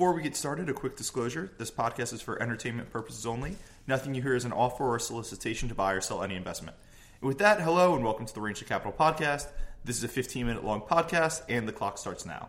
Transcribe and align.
Before 0.00 0.14
we 0.14 0.22
get 0.22 0.34
started, 0.34 0.70
a 0.70 0.72
quick 0.72 0.96
disclosure 0.96 1.50
this 1.58 1.70
podcast 1.70 2.14
is 2.14 2.22
for 2.22 2.40
entertainment 2.40 2.90
purposes 2.90 3.26
only. 3.26 3.56
Nothing 3.86 4.14
you 4.14 4.22
hear 4.22 4.34
is 4.34 4.46
an 4.46 4.52
offer 4.52 4.82
or 4.82 4.98
solicitation 4.98 5.68
to 5.68 5.74
buy 5.74 5.92
or 5.92 6.00
sell 6.00 6.22
any 6.22 6.36
investment. 6.36 6.74
And 7.20 7.28
with 7.28 7.36
that, 7.40 7.60
hello 7.60 7.94
and 7.94 8.02
welcome 8.02 8.24
to 8.24 8.32
the 8.32 8.40
Rangeley 8.40 8.66
Capital 8.66 8.94
Podcast. 8.98 9.48
This 9.84 9.98
is 9.98 10.04
a 10.04 10.08
15 10.08 10.46
minute 10.46 10.64
long 10.64 10.80
podcast, 10.80 11.42
and 11.50 11.68
the 11.68 11.72
clock 11.72 11.98
starts 11.98 12.24
now. 12.24 12.48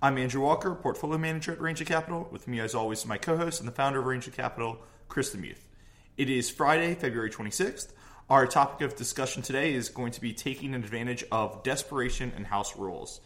I'm 0.00 0.16
Andrew 0.18 0.42
Walker, 0.42 0.72
portfolio 0.72 1.18
manager 1.18 1.50
at 1.50 1.60
Rangeley 1.60 1.84
Capital. 1.84 2.28
With 2.30 2.46
me, 2.46 2.60
as 2.60 2.76
always, 2.76 3.04
my 3.04 3.18
co 3.18 3.36
host 3.36 3.58
and 3.58 3.66
the 3.66 3.72
founder 3.72 3.98
of 3.98 4.06
Rangeley 4.06 4.32
Capital, 4.32 4.78
Chris 5.08 5.32
Demuth. 5.32 5.66
It 6.16 6.30
is 6.30 6.48
Friday, 6.48 6.94
February 6.94 7.30
26th. 7.30 7.88
Our 8.30 8.46
topic 8.46 8.86
of 8.86 8.94
discussion 8.94 9.42
today 9.42 9.74
is 9.74 9.88
going 9.88 10.12
to 10.12 10.20
be 10.20 10.32
taking 10.32 10.76
advantage 10.76 11.24
of 11.32 11.64
desperation 11.64 12.32
and 12.36 12.46
house 12.46 12.76
rules. 12.76 13.20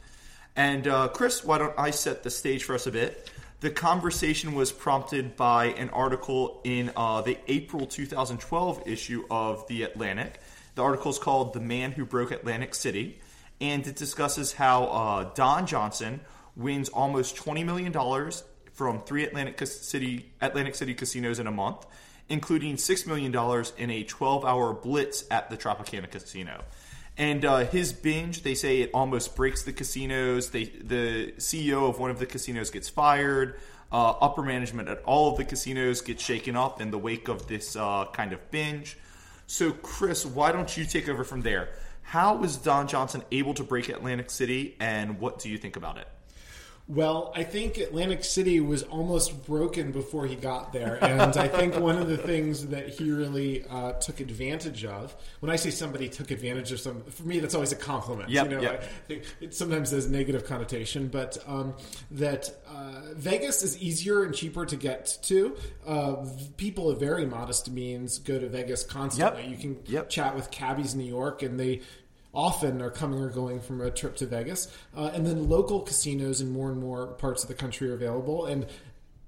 And 0.56 0.88
uh, 0.88 1.08
Chris, 1.08 1.44
why 1.44 1.58
don't 1.58 1.78
I 1.78 1.90
set 1.90 2.22
the 2.22 2.30
stage 2.30 2.64
for 2.64 2.74
us 2.74 2.86
a 2.86 2.90
bit? 2.90 3.30
The 3.60 3.70
conversation 3.70 4.54
was 4.54 4.70
prompted 4.70 5.34
by 5.34 5.66
an 5.66 5.90
article 5.90 6.60
in 6.62 6.92
uh, 6.96 7.22
the 7.22 7.38
April 7.48 7.86
2012 7.86 8.84
issue 8.86 9.24
of 9.28 9.66
The 9.66 9.82
Atlantic. 9.82 10.40
The 10.76 10.82
article 10.84 11.10
is 11.10 11.18
called 11.18 11.54
The 11.54 11.60
Man 11.60 11.90
Who 11.90 12.06
Broke 12.06 12.30
Atlantic 12.30 12.72
City, 12.72 13.18
and 13.60 13.84
it 13.84 13.96
discusses 13.96 14.52
how 14.52 14.84
uh, 14.84 15.30
Don 15.34 15.66
Johnson 15.66 16.20
wins 16.54 16.88
almost 16.88 17.34
$20 17.34 17.64
million 17.64 17.92
from 18.74 19.00
three 19.00 19.24
Atlantic 19.24 19.66
City, 19.66 20.30
Atlantic 20.40 20.76
City 20.76 20.94
casinos 20.94 21.40
in 21.40 21.48
a 21.48 21.52
month, 21.52 21.84
including 22.28 22.76
$6 22.76 23.06
million 23.08 23.34
in 23.76 23.90
a 23.90 24.04
12 24.04 24.44
hour 24.44 24.72
blitz 24.72 25.24
at 25.32 25.50
the 25.50 25.56
Tropicana 25.56 26.08
Casino. 26.08 26.62
And 27.18 27.44
uh, 27.44 27.64
his 27.64 27.92
binge, 27.92 28.42
they 28.42 28.54
say 28.54 28.80
it 28.80 28.90
almost 28.94 29.34
breaks 29.34 29.64
the 29.64 29.72
casinos. 29.72 30.50
They, 30.50 30.66
the 30.66 31.32
CEO 31.36 31.90
of 31.90 31.98
one 31.98 32.12
of 32.12 32.20
the 32.20 32.26
casinos 32.26 32.70
gets 32.70 32.88
fired. 32.88 33.58
Uh, 33.90 34.10
upper 34.20 34.42
management 34.42 34.88
at 34.88 35.02
all 35.04 35.32
of 35.32 35.36
the 35.36 35.44
casinos 35.44 36.00
gets 36.00 36.22
shaken 36.22 36.54
up 36.54 36.80
in 36.80 36.92
the 36.92 36.98
wake 36.98 37.26
of 37.26 37.48
this 37.48 37.74
uh, 37.74 38.04
kind 38.12 38.32
of 38.32 38.50
binge. 38.52 38.96
So, 39.48 39.72
Chris, 39.72 40.24
why 40.24 40.52
don't 40.52 40.76
you 40.76 40.84
take 40.84 41.08
over 41.08 41.24
from 41.24 41.40
there? 41.40 41.70
How 42.02 42.36
was 42.36 42.56
Don 42.56 42.86
Johnson 42.86 43.22
able 43.32 43.54
to 43.54 43.64
break 43.64 43.88
Atlantic 43.88 44.30
City, 44.30 44.76
and 44.78 45.18
what 45.18 45.40
do 45.40 45.48
you 45.48 45.58
think 45.58 45.76
about 45.76 45.98
it? 45.98 46.06
Well, 46.88 47.34
I 47.36 47.44
think 47.44 47.76
Atlantic 47.76 48.24
City 48.24 48.60
was 48.60 48.82
almost 48.84 49.44
broken 49.44 49.92
before 49.92 50.26
he 50.26 50.36
got 50.36 50.72
there, 50.72 50.98
and 51.04 51.36
I 51.36 51.46
think 51.46 51.76
one 51.78 51.98
of 51.98 52.08
the 52.08 52.16
things 52.16 52.68
that 52.68 52.88
he 52.88 53.10
really 53.10 53.66
uh, 53.68 53.92
took 53.92 54.20
advantage 54.20 54.86
of. 54.86 55.14
When 55.40 55.50
I 55.50 55.56
say 55.56 55.70
somebody 55.70 56.08
took 56.08 56.30
advantage 56.30 56.72
of 56.72 56.80
some, 56.80 57.02
for 57.04 57.24
me, 57.24 57.40
that's 57.40 57.54
always 57.54 57.72
a 57.72 57.76
compliment. 57.76 58.30
Yep, 58.30 58.44
you 58.44 58.56
know, 58.56 58.62
yep. 58.62 58.82
I 58.82 59.06
think 59.06 59.24
it 59.38 59.54
sometimes 59.54 59.90
has 59.90 60.08
negative 60.08 60.46
connotation, 60.46 61.08
but 61.08 61.36
um, 61.46 61.74
that 62.12 62.50
uh, 62.66 63.12
Vegas 63.16 63.62
is 63.62 63.78
easier 63.82 64.22
and 64.22 64.34
cheaper 64.34 64.64
to 64.64 64.76
get 64.76 65.18
to. 65.24 65.58
Uh, 65.86 66.24
people 66.56 66.88
of 66.88 66.98
very 66.98 67.26
modest 67.26 67.70
means 67.70 68.18
go 68.18 68.38
to 68.38 68.48
Vegas 68.48 68.82
constantly. 68.82 69.42
Yep, 69.42 69.50
You 69.50 69.74
can 69.84 70.08
chat 70.08 70.34
with 70.34 70.50
cabbies 70.50 70.94
in 70.94 71.00
New 71.00 71.06
York, 71.06 71.42
and 71.42 71.60
they 71.60 71.82
often 72.34 72.82
are 72.82 72.90
coming 72.90 73.20
or 73.20 73.30
going 73.30 73.60
from 73.60 73.80
a 73.80 73.90
trip 73.90 74.16
to 74.16 74.26
Vegas. 74.26 74.68
Uh, 74.96 75.10
and 75.14 75.26
then 75.26 75.48
local 75.48 75.80
casinos 75.80 76.40
in 76.40 76.50
more 76.50 76.70
and 76.70 76.80
more 76.80 77.08
parts 77.14 77.42
of 77.42 77.48
the 77.48 77.54
country 77.54 77.90
are 77.90 77.94
available. 77.94 78.46
And 78.46 78.66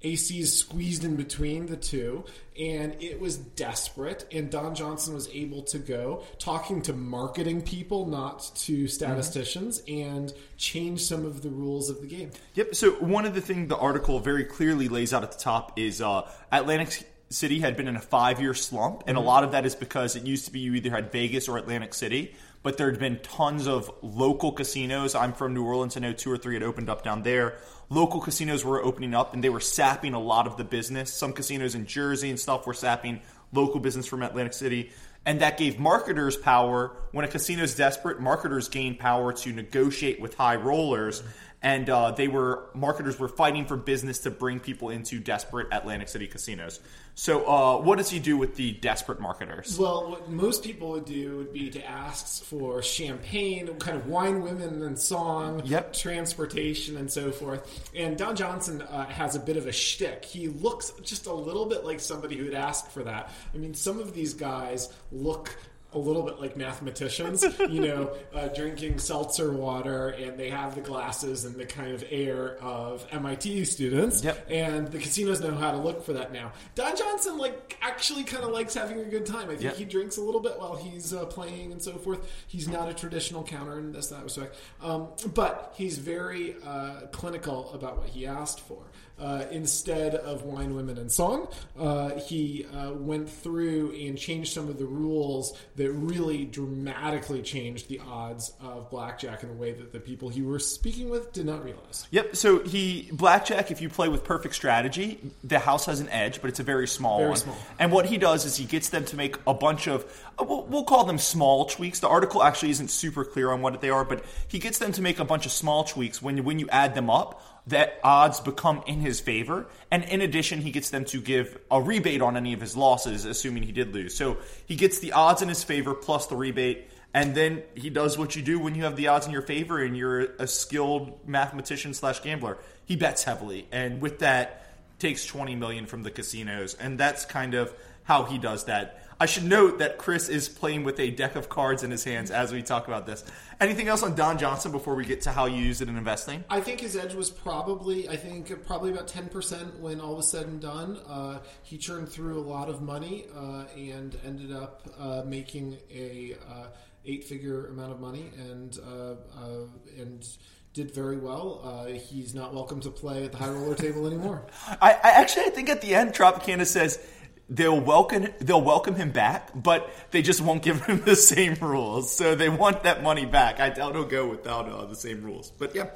AC 0.03 0.39
is 0.39 0.57
squeezed 0.57 1.03
in 1.03 1.15
between 1.15 1.67
the 1.67 1.77
two, 1.77 2.25
and 2.59 2.95
it 2.99 3.19
was 3.19 3.37
desperate. 3.37 4.25
And 4.31 4.49
Don 4.49 4.73
Johnson 4.73 5.13
was 5.13 5.29
able 5.29 5.61
to 5.63 5.77
go 5.77 6.23
talking 6.39 6.81
to 6.83 6.93
marketing 6.93 7.61
people, 7.61 8.07
not 8.07 8.49
to 8.55 8.87
statisticians, 8.87 9.81
and 9.87 10.33
change 10.57 11.01
some 11.01 11.25
of 11.25 11.41
the 11.43 11.49
rules 11.49 11.89
of 11.89 12.01
the 12.01 12.07
game. 12.07 12.31
Yep. 12.55 12.75
So 12.75 12.91
one 12.93 13.25
of 13.25 13.35
the 13.35 13.41
things 13.41 13.69
the 13.69 13.77
article 13.77 14.19
very 14.19 14.43
clearly 14.43 14.87
lays 14.87 15.13
out 15.13 15.23
at 15.23 15.31
the 15.31 15.39
top 15.39 15.77
is 15.77 16.01
uh, 16.01 16.27
Atlantic 16.51 17.07
City 17.31 17.59
had 17.59 17.77
been 17.77 17.87
in 17.87 17.95
a 17.95 18.01
five-year 18.01 18.53
slump, 18.53 19.03
and 19.07 19.17
a 19.17 19.19
mm-hmm. 19.19 19.27
lot 19.27 19.43
of 19.43 19.51
that 19.53 19.65
is 19.65 19.75
because 19.75 20.15
it 20.15 20.23
used 20.23 20.45
to 20.45 20.51
be 20.51 20.59
you 20.59 20.73
either 20.75 20.89
had 20.89 21.11
Vegas 21.11 21.47
or 21.47 21.57
Atlantic 21.57 21.93
City, 21.93 22.35
but 22.63 22.77
there 22.77 22.89
had 22.89 22.99
been 22.99 23.19
tons 23.19 23.67
of 23.67 23.91
local 24.01 24.51
casinos. 24.51 25.15
I'm 25.15 25.33
from 25.33 25.53
New 25.53 25.65
Orleans. 25.65 25.97
I 25.97 26.01
know 26.01 26.13
two 26.13 26.31
or 26.31 26.37
three 26.37 26.53
had 26.53 26.63
opened 26.63 26.89
up 26.89 27.03
down 27.03 27.23
there. 27.23 27.55
Local 27.89 28.21
casinos 28.21 28.63
were 28.63 28.83
opening 28.83 29.13
up, 29.13 29.33
and 29.33 29.43
they 29.43 29.49
were 29.49 29.59
sapping 29.59 30.13
a 30.13 30.19
lot 30.19 30.47
of 30.47 30.57
the 30.57 30.63
business. 30.63 31.11
Some 31.11 31.33
casinos 31.33 31.75
in 31.75 31.85
Jersey 31.85 32.29
and 32.29 32.39
stuff 32.39 32.67
were 32.67 32.73
sapping 32.73 33.21
local 33.51 33.79
business 33.79 34.05
from 34.05 34.23
Atlantic 34.23 34.53
City. 34.53 34.91
And 35.25 35.41
that 35.41 35.57
gave 35.57 35.79
marketers 35.79 36.35
power. 36.35 36.95
When 37.11 37.25
a 37.25 37.27
casino 37.27 37.63
is 37.63 37.75
desperate, 37.75 38.19
marketers 38.19 38.69
gain 38.69 38.95
power 38.95 39.33
to 39.33 39.51
negotiate 39.51 40.19
with 40.19 40.35
high 40.35 40.55
rollers. 40.55 41.21
Mm-hmm. 41.21 41.29
And 41.63 41.89
uh, 41.91 42.11
they 42.11 42.27
were 42.27 42.69
marketers 42.73 43.19
were 43.19 43.27
fighting 43.27 43.65
for 43.65 43.77
business 43.77 44.19
to 44.19 44.31
bring 44.31 44.59
people 44.59 44.89
into 44.89 45.19
desperate 45.19 45.67
Atlantic 45.71 46.09
City 46.09 46.25
casinos. 46.27 46.79
So, 47.13 47.45
uh, 47.45 47.77
what 47.81 47.97
does 47.99 48.09
he 48.09 48.17
do 48.19 48.35
with 48.37 48.55
the 48.55 48.71
desperate 48.71 49.19
marketers? 49.19 49.77
Well, 49.77 50.09
what 50.09 50.29
most 50.29 50.63
people 50.63 50.91
would 50.91 51.05
do 51.05 51.37
would 51.37 51.53
be 51.53 51.69
to 51.69 51.85
ask 51.85 52.43
for 52.45 52.81
champagne, 52.81 53.67
kind 53.77 53.95
of 53.97 54.07
wine, 54.07 54.41
women, 54.41 54.81
and 54.81 54.97
song, 54.97 55.61
Yep. 55.65 55.93
transportation, 55.93 56.97
and 56.97 57.11
so 57.11 57.31
forth. 57.31 57.91
And 57.95 58.17
Don 58.17 58.35
Johnson 58.35 58.81
uh, 58.81 59.05
has 59.07 59.35
a 59.35 59.39
bit 59.39 59.57
of 59.57 59.67
a 59.67 59.71
shtick. 59.71 60.25
He 60.25 60.47
looks 60.47 60.91
just 61.03 61.27
a 61.27 61.33
little 61.33 61.65
bit 61.67 61.83
like 61.85 61.99
somebody 61.99 62.37
who 62.37 62.45
would 62.45 62.53
ask 62.55 62.89
for 62.89 63.03
that. 63.03 63.29
I 63.53 63.57
mean, 63.57 63.73
some 63.75 63.99
of 63.99 64.13
these 64.13 64.33
guys 64.33 64.89
look 65.11 65.55
a 65.93 65.99
little 65.99 66.23
bit 66.23 66.39
like 66.39 66.55
mathematicians, 66.55 67.43
you 67.59 67.81
know, 67.87 68.15
uh, 68.33 68.47
drinking 68.49 68.97
seltzer 68.99 69.51
water, 69.51 70.09
and 70.09 70.37
they 70.37 70.49
have 70.49 70.75
the 70.75 70.81
glasses 70.81 71.45
and 71.45 71.55
the 71.55 71.65
kind 71.65 71.93
of 71.93 72.03
air 72.09 72.55
of 72.61 73.05
MIT 73.11 73.65
students. 73.65 74.23
Yep. 74.23 74.47
And 74.49 74.87
the 74.87 74.99
casinos 74.99 75.41
know 75.41 75.53
how 75.55 75.71
to 75.71 75.77
look 75.77 76.03
for 76.05 76.13
that 76.13 76.31
now. 76.31 76.53
Don 76.75 76.95
Johnson, 76.95 77.37
like, 77.37 77.77
actually 77.81 78.23
kind 78.23 78.43
of 78.43 78.51
likes 78.51 78.73
having 78.73 78.99
a 78.99 79.05
good 79.05 79.25
time. 79.25 79.45
I 79.49 79.55
think 79.55 79.61
Yep. 79.63 79.75
he 79.75 79.85
drinks 79.85 80.17
a 80.17 80.21
little 80.21 80.41
bit 80.41 80.57
while 80.59 80.75
he's 80.75 81.13
uh, 81.13 81.25
playing 81.25 81.71
and 81.71 81.81
so 81.81 81.93
forth. 81.97 82.25
He's 82.47 82.67
not 82.67 82.87
a 82.89 82.93
traditional 82.93 83.43
counter 83.43 83.77
in 83.77 83.91
this 83.91 84.07
that 84.07 84.23
respect, 84.23 84.55
um, 84.81 85.09
but 85.33 85.73
he's 85.75 85.97
very 85.97 86.55
uh, 86.65 87.01
clinical 87.11 87.71
about 87.73 87.97
what 87.97 88.07
he 88.07 88.25
asked 88.25 88.61
for. 88.61 88.83
Uh, 89.21 89.45
instead 89.51 90.15
of 90.15 90.41
wine, 90.41 90.75
women, 90.75 90.97
and 90.97 91.11
song, 91.11 91.47
uh, 91.79 92.09
he 92.15 92.65
uh, 92.73 92.91
went 92.93 93.29
through 93.29 93.91
and 93.91 94.17
changed 94.17 94.51
some 94.51 94.67
of 94.67 94.79
the 94.79 94.85
rules 94.85 95.55
that 95.75 95.91
really 95.91 96.43
dramatically 96.45 97.43
changed 97.43 97.87
the 97.87 97.99
odds 98.07 98.53
of 98.59 98.89
blackjack 98.89 99.43
in 99.43 99.49
a 99.49 99.53
way 99.53 99.73
that 99.73 99.91
the 99.91 99.99
people 99.99 100.27
he 100.27 100.41
was 100.41 100.67
speaking 100.67 101.07
with 101.07 101.31
did 101.33 101.45
not 101.45 101.63
realize. 101.63 102.07
Yep. 102.09 102.35
So 102.35 102.63
he 102.63 103.09
blackjack. 103.11 103.69
If 103.69 103.79
you 103.79 103.89
play 103.89 104.07
with 104.09 104.23
perfect 104.23 104.55
strategy, 104.55 105.19
the 105.43 105.59
house 105.59 105.85
has 105.85 105.99
an 105.99 106.09
edge, 106.09 106.41
but 106.41 106.49
it's 106.49 106.59
a 106.59 106.63
very 106.63 106.87
small 106.87 107.19
Very 107.19 107.29
one. 107.29 107.37
small. 107.37 107.57
And 107.77 107.91
what 107.91 108.07
he 108.07 108.17
does 108.17 108.45
is 108.45 108.55
he 108.57 108.65
gets 108.65 108.89
them 108.89 109.05
to 109.05 109.15
make 109.15 109.37
a 109.45 109.53
bunch 109.53 109.87
of 109.87 110.03
uh, 110.39 110.43
we'll, 110.43 110.63
we'll 110.63 110.83
call 110.83 111.03
them 111.03 111.19
small 111.19 111.65
tweaks. 111.65 111.99
The 111.99 112.07
article 112.07 112.41
actually 112.41 112.71
isn't 112.71 112.89
super 112.89 113.23
clear 113.23 113.51
on 113.51 113.61
what 113.61 113.79
they 113.81 113.91
are, 113.91 114.03
but 114.03 114.25
he 114.47 114.57
gets 114.57 114.79
them 114.79 114.91
to 114.93 115.01
make 115.03 115.19
a 115.19 115.25
bunch 115.25 115.45
of 115.45 115.51
small 115.51 115.83
tweaks. 115.83 116.23
When 116.23 116.43
when 116.43 116.57
you 116.57 116.67
add 116.69 116.95
them 116.95 117.09
up, 117.09 117.50
that 117.67 117.99
odds 118.03 118.39
become 118.39 118.83
in 118.87 118.99
his 118.99 119.19
favor. 119.19 119.67
And 119.91 120.03
in 120.03 120.21
addition, 120.21 120.61
he 120.61 120.71
gets 120.71 120.89
them 120.89 121.05
to 121.05 121.21
give 121.21 121.57
a 121.69 121.81
rebate 121.81 122.21
on 122.21 122.35
any 122.35 122.53
of 122.53 122.61
his 122.61 122.75
losses, 122.75 123.25
assuming 123.25 123.63
he 123.63 123.71
did 123.71 123.93
lose. 123.93 124.15
So 124.15 124.37
he 124.65 124.75
gets 124.75 124.99
the 124.99 125.13
odds 125.13 125.41
in 125.41 125.49
his 125.49 125.63
favor 125.63 125.93
plus 125.93 126.27
the 126.27 126.35
rebate. 126.35 126.89
And 127.13 127.35
then 127.35 127.63
he 127.75 127.89
does 127.89 128.17
what 128.17 128.35
you 128.37 128.41
do 128.41 128.57
when 128.57 128.73
you 128.73 128.85
have 128.85 128.95
the 128.95 129.09
odds 129.09 129.25
in 129.25 129.33
your 129.33 129.41
favor 129.41 129.81
and 129.81 129.97
you're 129.97 130.33
a 130.39 130.47
skilled 130.47 131.27
mathematician 131.27 131.93
slash 131.93 132.21
gambler. 132.21 132.57
He 132.85 132.95
bets 132.95 133.23
heavily, 133.23 133.67
and 133.71 134.01
with 134.01 134.19
that, 134.19 134.65
takes 134.97 135.25
twenty 135.25 135.55
million 135.55 135.87
from 135.87 136.03
the 136.03 136.11
casinos, 136.11 136.73
and 136.75 136.97
that's 136.97 137.25
kind 137.25 137.53
of 137.53 137.73
how 138.03 138.23
he 138.23 138.37
does 138.37 138.65
that. 138.65 139.03
I 139.21 139.27
should 139.27 139.43
note 139.43 139.77
that 139.77 139.99
Chris 139.99 140.29
is 140.29 140.49
playing 140.49 140.83
with 140.83 140.99
a 140.99 141.11
deck 141.11 141.35
of 141.35 141.47
cards 141.47 141.83
in 141.83 141.91
his 141.91 142.03
hands 142.03 142.31
as 142.31 142.51
we 142.51 142.63
talk 142.63 142.87
about 142.87 143.05
this. 143.05 143.23
Anything 143.59 143.87
else 143.87 144.01
on 144.01 144.15
Don 144.15 144.39
Johnson 144.39 144.71
before 144.71 144.95
we 144.95 145.05
get 145.05 145.21
to 145.21 145.31
how 145.31 145.45
you 145.45 145.57
use 145.57 145.79
it 145.79 145.87
in 145.89 145.95
investing? 145.95 146.43
I 146.49 146.59
think 146.59 146.79
his 146.79 146.95
edge 146.95 147.13
was 147.13 147.29
probably, 147.29 148.09
I 148.09 148.15
think, 148.15 148.65
probably 148.65 148.89
about 148.89 149.07
10% 149.07 149.77
when 149.79 150.01
all 150.01 150.15
was 150.15 150.27
said 150.27 150.47
and 150.47 150.59
done. 150.59 150.97
Uh, 151.07 151.37
he 151.61 151.77
churned 151.77 152.09
through 152.09 152.39
a 152.39 152.41
lot 152.41 152.67
of 152.67 152.81
money 152.81 153.27
uh, 153.37 153.65
and 153.77 154.17
ended 154.25 154.51
up 154.51 154.89
uh, 154.99 155.21
making 155.23 155.77
a 155.93 156.35
uh, 156.49 156.65
eight-figure 157.05 157.67
amount 157.67 157.91
of 157.91 157.99
money 157.99 158.31
and 158.39 158.79
uh, 158.83 159.11
uh, 159.39 159.67
and 159.99 160.27
did 160.73 160.95
very 160.95 161.17
well. 161.17 161.61
Uh, 161.63 161.93
he's 161.93 162.33
not 162.33 162.53
welcome 162.53 162.79
to 162.79 162.89
play 162.89 163.25
at 163.25 163.33
the 163.33 163.37
high 163.37 163.49
roller 163.49 163.75
table 163.75 164.07
anymore. 164.07 164.47
I, 164.81 164.93
I 164.93 165.09
actually 165.11 165.43
I 165.45 165.49
think 165.49 165.69
at 165.69 165.81
the 165.81 165.93
end 165.93 166.13
Tropicana 166.13 166.65
says 166.65 167.05
they'll 167.51 167.79
welcome 167.79 168.29
they'll 168.39 168.61
welcome 168.61 168.95
him 168.95 169.11
back, 169.11 169.49
but 169.53 169.91
they 170.11 170.21
just 170.21 170.41
won't 170.41 170.63
give 170.63 170.83
him 170.85 171.01
the 171.05 171.15
same 171.15 171.55
rules. 171.55 172.15
So 172.15 172.33
they 172.33 172.49
want 172.49 172.83
that 172.83 173.03
money 173.03 173.25
back. 173.25 173.59
I 173.59 173.69
doubt 173.69 173.93
he'll 173.93 174.05
go 174.05 174.27
without 174.27 174.67
uh, 174.67 174.85
the 174.85 174.95
same 174.95 175.21
rules. 175.21 175.51
But 175.51 175.75
yeah. 175.75 175.89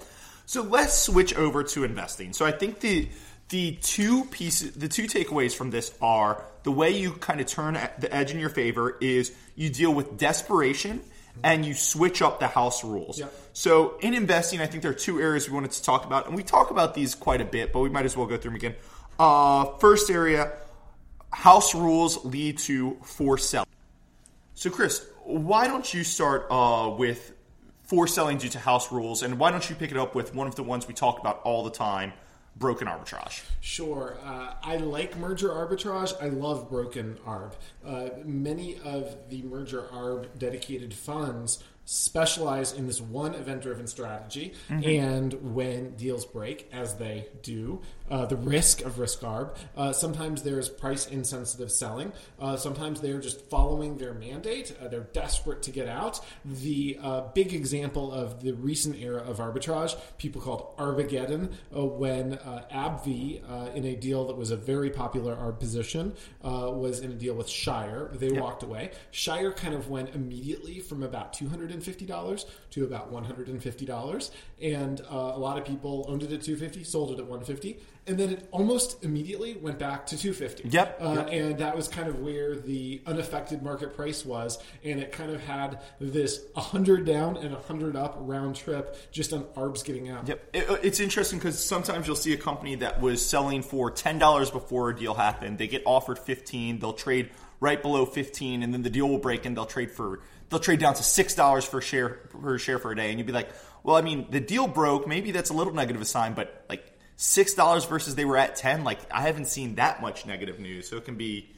So 0.45 0.61
let's 0.61 0.95
switch 0.95 1.33
over 1.33 1.63
to 1.63 1.83
investing. 1.85 2.33
So 2.33 2.45
I 2.45 2.51
think 2.51 2.81
the 2.81 3.07
the 3.49 3.77
two 3.81 4.25
pieces 4.25 4.73
the 4.73 4.87
two 4.87 5.03
takeaways 5.03 5.55
from 5.55 5.71
this 5.71 5.93
are 6.01 6.43
the 6.63 6.71
way 6.71 6.91
you 6.91 7.13
kind 7.13 7.39
of 7.39 7.47
turn 7.47 7.73
the 7.99 8.13
edge 8.13 8.31
in 8.31 8.39
your 8.39 8.49
favor 8.49 8.97
is 8.99 9.33
you 9.55 9.69
deal 9.69 9.93
with 9.93 10.17
desperation 10.17 11.01
and 11.43 11.65
you 11.65 11.73
switch 11.73 12.21
up 12.21 12.39
the 12.39 12.47
house 12.47 12.83
rules. 12.83 13.19
Yep. 13.19 13.33
So 13.53 13.97
in 13.99 14.13
investing, 14.13 14.61
I 14.61 14.67
think 14.67 14.83
there 14.83 14.91
are 14.91 14.95
two 14.95 15.19
areas 15.19 15.49
we 15.49 15.53
wanted 15.53 15.71
to 15.71 15.83
talk 15.83 16.05
about, 16.05 16.27
and 16.27 16.35
we 16.35 16.43
talk 16.43 16.71
about 16.71 16.93
these 16.93 17.13
quite 17.13 17.41
a 17.41 17.45
bit, 17.45 17.73
but 17.73 17.81
we 17.81 17.89
might 17.89 18.05
as 18.05 18.15
well 18.15 18.25
go 18.25 18.37
through 18.37 18.51
them 18.51 18.55
again. 18.55 18.75
Uh, 19.19 19.65
first 19.79 20.09
area: 20.09 20.53
house 21.35 21.75
rules 21.75 22.23
lead 22.23 22.57
to 22.57 22.97
forced 23.03 23.49
selling. 23.49 23.67
So, 24.53 24.69
Chris, 24.69 25.05
why 25.25 25.67
don't 25.67 25.93
you 25.93 26.05
start 26.05 26.47
uh, 26.49 26.95
with 26.97 27.33
forced 27.83 28.15
selling 28.15 28.37
due 28.37 28.47
to 28.49 28.59
house 28.59 28.89
rules, 28.91 29.21
and 29.21 29.37
why 29.37 29.51
don't 29.51 29.69
you 29.69 29.75
pick 29.75 29.91
it 29.91 29.97
up 29.97 30.15
with 30.15 30.33
one 30.33 30.47
of 30.47 30.55
the 30.55 30.63
ones 30.63 30.87
we 30.87 30.93
talk 30.93 31.19
about 31.19 31.41
all 31.43 31.65
the 31.65 31.69
time, 31.69 32.13
broken 32.55 32.87
arbitrage? 32.87 33.43
Sure. 33.59 34.17
Uh, 34.23 34.53
I 34.63 34.77
like 34.77 35.17
merger 35.17 35.49
arbitrage. 35.49 36.13
I 36.21 36.29
love 36.29 36.69
broken 36.69 37.17
arb. 37.27 37.51
Uh, 37.85 38.09
many 38.23 38.79
of 38.85 39.29
the 39.29 39.41
merger 39.43 39.83
arb 39.91 40.27
dedicated 40.39 40.93
funds 40.93 41.61
specialize 41.85 42.73
in 42.73 42.87
this 42.87 42.99
one 42.99 43.33
event 43.35 43.61
driven 43.61 43.87
strategy. 43.87 44.53
And 44.83 45.55
when 45.55 45.95
deals 45.95 46.25
break, 46.25 46.69
as 46.73 46.95
they 46.95 47.27
do, 47.41 47.81
uh, 48.09 48.25
the 48.25 48.35
risk 48.35 48.81
of 48.81 48.99
risk 48.99 49.21
arb, 49.21 49.55
uh, 49.77 49.93
sometimes 49.93 50.43
there's 50.43 50.69
price 50.69 51.07
insensitive 51.07 51.71
selling. 51.71 52.11
Uh, 52.39 52.55
sometimes 52.57 53.01
they're 53.01 53.19
just 53.19 53.41
following 53.49 53.97
their 53.97 54.13
mandate. 54.13 54.75
Uh, 54.81 54.87
they're 54.87 55.07
desperate 55.13 55.61
to 55.63 55.71
get 55.71 55.87
out. 55.87 56.19
The 56.43 56.97
uh, 57.01 57.21
big 57.33 57.53
example 57.53 58.11
of 58.11 58.41
the 58.41 58.53
recent 58.53 58.97
era 58.97 59.21
of 59.21 59.37
arbitrage, 59.37 59.95
people 60.17 60.41
called 60.41 60.73
Arbageddon, 60.77 61.55
uh, 61.75 61.85
when 61.85 62.33
uh, 62.33 62.65
AbbVie, 62.71 63.41
uh, 63.49 63.71
in 63.71 63.85
a 63.85 63.95
deal 63.95 64.25
that 64.27 64.37
was 64.37 64.51
a 64.51 64.57
very 64.57 64.89
popular 64.89 65.35
arb 65.35 65.59
position, 65.59 66.13
uh, 66.43 66.71
was 66.71 66.99
in 66.99 67.11
a 67.11 67.15
deal 67.15 67.35
with 67.35 67.49
Shire. 67.49 68.09
They 68.13 68.31
walked 68.31 68.63
away. 68.63 68.91
Shire 69.11 69.51
kind 69.51 69.73
of 69.73 69.89
went 69.89 70.15
immediately 70.15 70.79
from 70.79 71.03
about 71.03 71.33
$250 71.81 72.45
to 72.71 72.83
about 72.83 73.11
$150. 73.11 74.31
And 74.61 75.01
uh, 75.01 75.05
a 75.13 75.39
lot 75.39 75.57
of 75.57 75.65
people 75.65 76.05
owned 76.07 76.23
it 76.23 76.31
at 76.31 76.41
250 76.41 76.83
sold 76.83 77.11
it 77.11 77.19
at 77.19 77.25
150 77.25 77.79
and 78.07 78.19
then 78.19 78.29
it 78.29 78.47
almost 78.51 79.03
immediately 79.03 79.55
went 79.55 79.79
back 79.79 80.05
to 80.05 80.15
250 80.17 80.69
Yep, 80.69 80.97
uh, 81.01 81.13
yep. 81.17 81.29
and 81.31 81.57
that 81.57 81.75
was 81.75 81.87
kind 81.87 82.07
of 82.07 82.19
where 82.19 82.55
the 82.55 83.01
unaffected 83.07 83.63
market 83.63 83.95
price 83.95 84.23
was 84.23 84.59
and 84.83 84.99
it 84.99 85.11
kind 85.11 85.31
of 85.31 85.41
had 85.41 85.79
this 85.99 86.41
100 86.53 87.03
down 87.05 87.37
and 87.37 87.51
100 87.51 87.95
up 87.95 88.15
round 88.19 88.55
trip 88.55 89.11
just 89.11 89.33
on 89.33 89.45
arbs 89.55 89.81
getting 89.83 90.09
out 90.09 90.27
Yep. 90.27 90.49
It- 90.53 90.69
uh, 90.69 90.77
it's 90.83 90.99
interesting 90.99 91.39
because 91.39 91.63
sometimes 91.63 92.05
you'll 92.07 92.15
see 92.15 92.33
a 92.33 92.37
company 92.37 92.75
that 92.75 93.01
was 93.01 93.25
selling 93.25 93.61
for 93.63 93.89
ten 93.91 94.19
dollars 94.19 94.51
before 94.51 94.89
a 94.91 94.95
deal 94.95 95.13
happened. 95.15 95.57
They 95.57 95.67
get 95.67 95.81
offered 95.85 96.17
fifteen. 96.19 96.79
They'll 96.79 96.93
trade 96.93 97.29
right 97.59 97.81
below 97.81 98.05
fifteen, 98.05 98.63
and 98.63 98.73
then 98.73 98.81
the 98.83 98.89
deal 98.89 99.07
will 99.09 99.17
break, 99.19 99.45
and 99.45 99.55
they'll 99.57 99.65
trade 99.65 99.91
for 99.91 100.21
they'll 100.49 100.59
trade 100.59 100.79
down 100.79 100.93
to 100.95 101.03
six 101.03 101.35
dollars 101.35 101.67
per 101.67 101.81
share 101.81 102.09
per 102.09 102.57
share 102.57 102.79
for 102.79 102.91
a 102.91 102.95
day. 102.95 103.09
And 103.09 103.19
you'd 103.19 103.27
be 103.27 103.33
like, 103.33 103.49
well, 103.83 103.95
I 103.95 104.01
mean, 104.01 104.27
the 104.29 104.39
deal 104.39 104.67
broke. 104.67 105.07
Maybe 105.07 105.31
that's 105.31 105.49
a 105.49 105.53
little 105.53 105.73
negative 105.73 106.01
a 106.01 106.05
sign, 106.05 106.33
but 106.33 106.65
like 106.69 106.97
six 107.15 107.53
dollars 107.53 107.85
versus 107.85 108.15
they 108.15 108.25
were 108.25 108.37
at 108.37 108.55
ten. 108.55 108.83
Like 108.83 108.99
I 109.11 109.21
haven't 109.21 109.47
seen 109.47 109.75
that 109.75 110.01
much 110.01 110.25
negative 110.25 110.59
news, 110.59 110.89
so 110.89 110.97
it 110.97 111.05
can 111.05 111.15
be. 111.15 111.51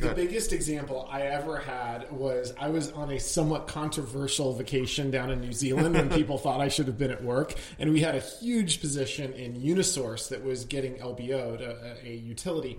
The 0.00 0.14
biggest 0.14 0.52
example 0.52 1.08
I 1.10 1.22
ever 1.22 1.58
had 1.58 2.10
was 2.10 2.54
I 2.58 2.68
was 2.68 2.90
on 2.92 3.10
a 3.10 3.20
somewhat 3.20 3.66
controversial 3.66 4.52
vacation 4.54 5.10
down 5.10 5.30
in 5.30 5.40
New 5.40 5.52
Zealand 5.52 5.96
and 5.96 6.10
people 6.20 6.38
thought 6.38 6.60
I 6.60 6.68
should 6.68 6.86
have 6.86 6.98
been 6.98 7.10
at 7.10 7.22
work. 7.22 7.54
And 7.78 7.92
we 7.92 8.00
had 8.00 8.14
a 8.14 8.20
huge 8.20 8.80
position 8.80 9.32
in 9.34 9.54
Unisource 9.54 10.28
that 10.30 10.42
was 10.42 10.64
getting 10.64 10.94
LBO'd, 10.96 11.60
a, 11.60 11.96
a 12.04 12.14
utility. 12.14 12.78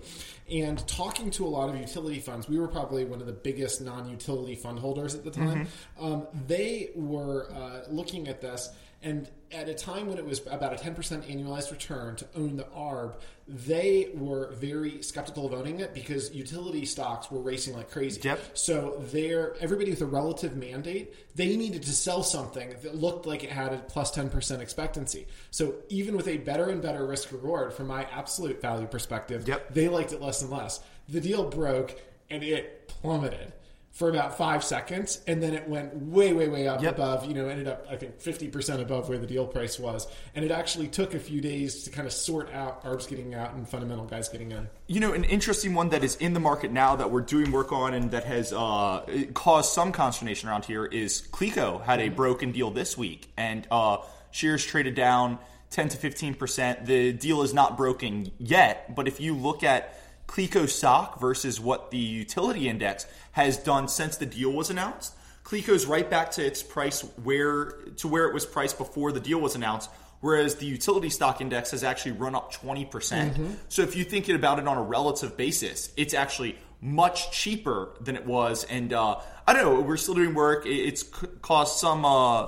And 0.50 0.86
talking 0.86 1.30
to 1.32 1.46
a 1.46 1.48
lot 1.48 1.68
of 1.68 1.76
utility 1.76 2.18
funds, 2.18 2.48
we 2.48 2.58
were 2.58 2.68
probably 2.68 3.04
one 3.04 3.20
of 3.20 3.26
the 3.26 3.32
biggest 3.32 3.80
non 3.80 4.08
utility 4.10 4.54
fund 4.54 4.78
holders 4.78 5.14
at 5.14 5.24
the 5.24 5.30
time. 5.30 5.68
Um, 6.00 6.26
they 6.46 6.90
were 6.94 7.50
uh, 7.52 7.84
looking 7.90 8.28
at 8.28 8.40
this. 8.40 8.68
And 9.02 9.28
at 9.50 9.68
a 9.68 9.74
time 9.74 10.06
when 10.06 10.16
it 10.16 10.24
was 10.24 10.40
about 10.46 10.72
a 10.72 10.76
10% 10.76 10.94
annualized 11.24 11.70
return 11.72 12.16
to 12.16 12.26
own 12.36 12.56
the 12.56 12.64
ARB, 12.64 13.14
they 13.48 14.10
were 14.14 14.52
very 14.52 15.02
skeptical 15.02 15.44
of 15.44 15.52
owning 15.52 15.80
it 15.80 15.92
because 15.92 16.32
utility 16.32 16.86
stocks 16.86 17.30
were 17.30 17.40
racing 17.40 17.74
like 17.74 17.90
crazy. 17.90 18.20
Yep. 18.22 18.56
So 18.56 19.02
they're 19.12 19.56
everybody 19.60 19.90
with 19.90 20.00
a 20.02 20.06
relative 20.06 20.56
mandate, 20.56 21.14
they 21.34 21.56
needed 21.56 21.82
to 21.82 21.92
sell 21.92 22.22
something 22.22 22.76
that 22.82 22.94
looked 22.94 23.26
like 23.26 23.42
it 23.42 23.50
had 23.50 23.72
a 23.72 23.78
plus 23.78 24.14
10% 24.16 24.60
expectancy. 24.60 25.26
So 25.50 25.74
even 25.88 26.16
with 26.16 26.28
a 26.28 26.38
better 26.38 26.68
and 26.70 26.80
better 26.80 27.04
risk 27.04 27.32
reward 27.32 27.72
from 27.74 27.88
my 27.88 28.04
absolute 28.12 28.62
value 28.62 28.86
perspective, 28.86 29.46
Yep. 29.48 29.74
they 29.74 29.88
liked 29.88 30.12
it 30.12 30.20
less 30.22 30.42
and 30.42 30.50
less. 30.50 30.80
The 31.08 31.20
deal 31.20 31.50
broke 31.50 32.00
and 32.30 32.42
it 32.42 32.86
plummeted 32.88 33.52
for 33.92 34.08
about 34.08 34.38
five 34.38 34.64
seconds, 34.64 35.20
and 35.26 35.42
then 35.42 35.52
it 35.52 35.68
went 35.68 35.94
way, 35.94 36.32
way, 36.32 36.48
way 36.48 36.66
up 36.66 36.82
Yep. 36.82 36.94
above. 36.94 37.26
You 37.26 37.34
know, 37.34 37.46
ended 37.48 37.68
up 37.68 37.86
I 37.90 37.96
think 37.96 38.20
fifty 38.20 38.48
percent 38.48 38.80
above 38.80 39.08
where 39.08 39.18
the 39.18 39.26
deal 39.26 39.46
price 39.46 39.78
was, 39.78 40.06
and 40.34 40.44
it 40.44 40.50
actually 40.50 40.88
took 40.88 41.12
a 41.12 41.18
few 41.18 41.42
days 41.42 41.84
to 41.84 41.90
kind 41.90 42.06
of 42.06 42.12
sort 42.12 42.50
out 42.54 42.80
arbs 42.84 43.06
getting 43.06 43.34
out 43.34 43.52
and 43.52 43.68
fundamental 43.68 44.06
guys 44.06 44.30
getting 44.30 44.50
in. 44.50 44.68
You 44.86 45.00
know, 45.00 45.12
an 45.12 45.24
interesting 45.24 45.74
one 45.74 45.90
that 45.90 46.02
is 46.02 46.16
in 46.16 46.32
the 46.32 46.40
market 46.40 46.72
now 46.72 46.96
that 46.96 47.10
we're 47.10 47.20
doing 47.20 47.52
work 47.52 47.70
on 47.70 47.92
and 47.92 48.10
that 48.12 48.24
has 48.24 48.52
uh, 48.52 49.04
caused 49.34 49.72
some 49.72 49.92
consternation 49.92 50.48
around 50.48 50.64
here 50.64 50.86
is 50.86 51.22
Cleco 51.30 51.82
had 51.82 52.00
a 52.00 52.08
broken 52.08 52.50
deal 52.50 52.70
this 52.70 52.96
week, 52.96 53.30
and 53.36 53.66
uh, 53.70 53.98
shares 54.30 54.64
traded 54.64 54.94
down 54.94 55.38
10 55.68 55.90
to 55.90 55.96
15 55.98 56.34
percent. 56.34 56.86
The 56.86 57.12
deal 57.12 57.42
is 57.42 57.52
not 57.52 57.76
broken 57.76 58.32
yet, 58.38 58.94
but 58.94 59.06
if 59.06 59.20
you 59.20 59.34
look 59.34 59.62
at 59.62 59.98
Cleco 60.32 60.66
stock 60.66 61.20
versus 61.20 61.60
what 61.60 61.90
the 61.90 61.98
utility 61.98 62.66
index 62.66 63.04
has 63.32 63.58
done 63.58 63.86
since 63.86 64.16
the 64.16 64.24
deal 64.24 64.50
was 64.50 64.70
announced, 64.70 65.14
Cleco's 65.44 65.84
right 65.84 66.08
back 66.08 66.30
to 66.32 66.44
its 66.44 66.62
price 66.62 67.02
where 67.22 67.72
to 67.98 68.08
where 68.08 68.26
it 68.28 68.32
was 68.32 68.46
priced 68.46 68.78
before 68.78 69.12
the 69.12 69.20
deal 69.20 69.38
was 69.38 69.54
announced. 69.54 69.90
Whereas 70.20 70.54
the 70.54 70.64
utility 70.66 71.10
stock 71.10 71.40
index 71.42 71.72
has 71.72 71.84
actually 71.84 72.12
run 72.12 72.34
up 72.34 72.54
20%. 72.54 72.90
percent 72.90 73.58
So 73.68 73.82
if 73.82 73.94
you 73.94 74.04
think 74.04 74.28
about 74.28 74.58
it 74.58 74.66
on 74.66 74.78
a 74.78 74.82
relative 74.82 75.36
basis, 75.36 75.92
it's 75.96 76.14
actually 76.14 76.56
much 76.80 77.32
cheaper 77.32 77.90
than 78.00 78.16
it 78.16 78.24
was. 78.24 78.64
And 78.64 78.92
uh, 78.92 79.16
I 79.46 79.52
don't 79.52 79.64
know, 79.64 79.80
we're 79.80 79.96
still 79.98 80.14
doing 80.14 80.32
work. 80.32 80.64
It's 80.64 81.02
caused 81.02 81.78
some 81.78 82.04
uh, 82.04 82.46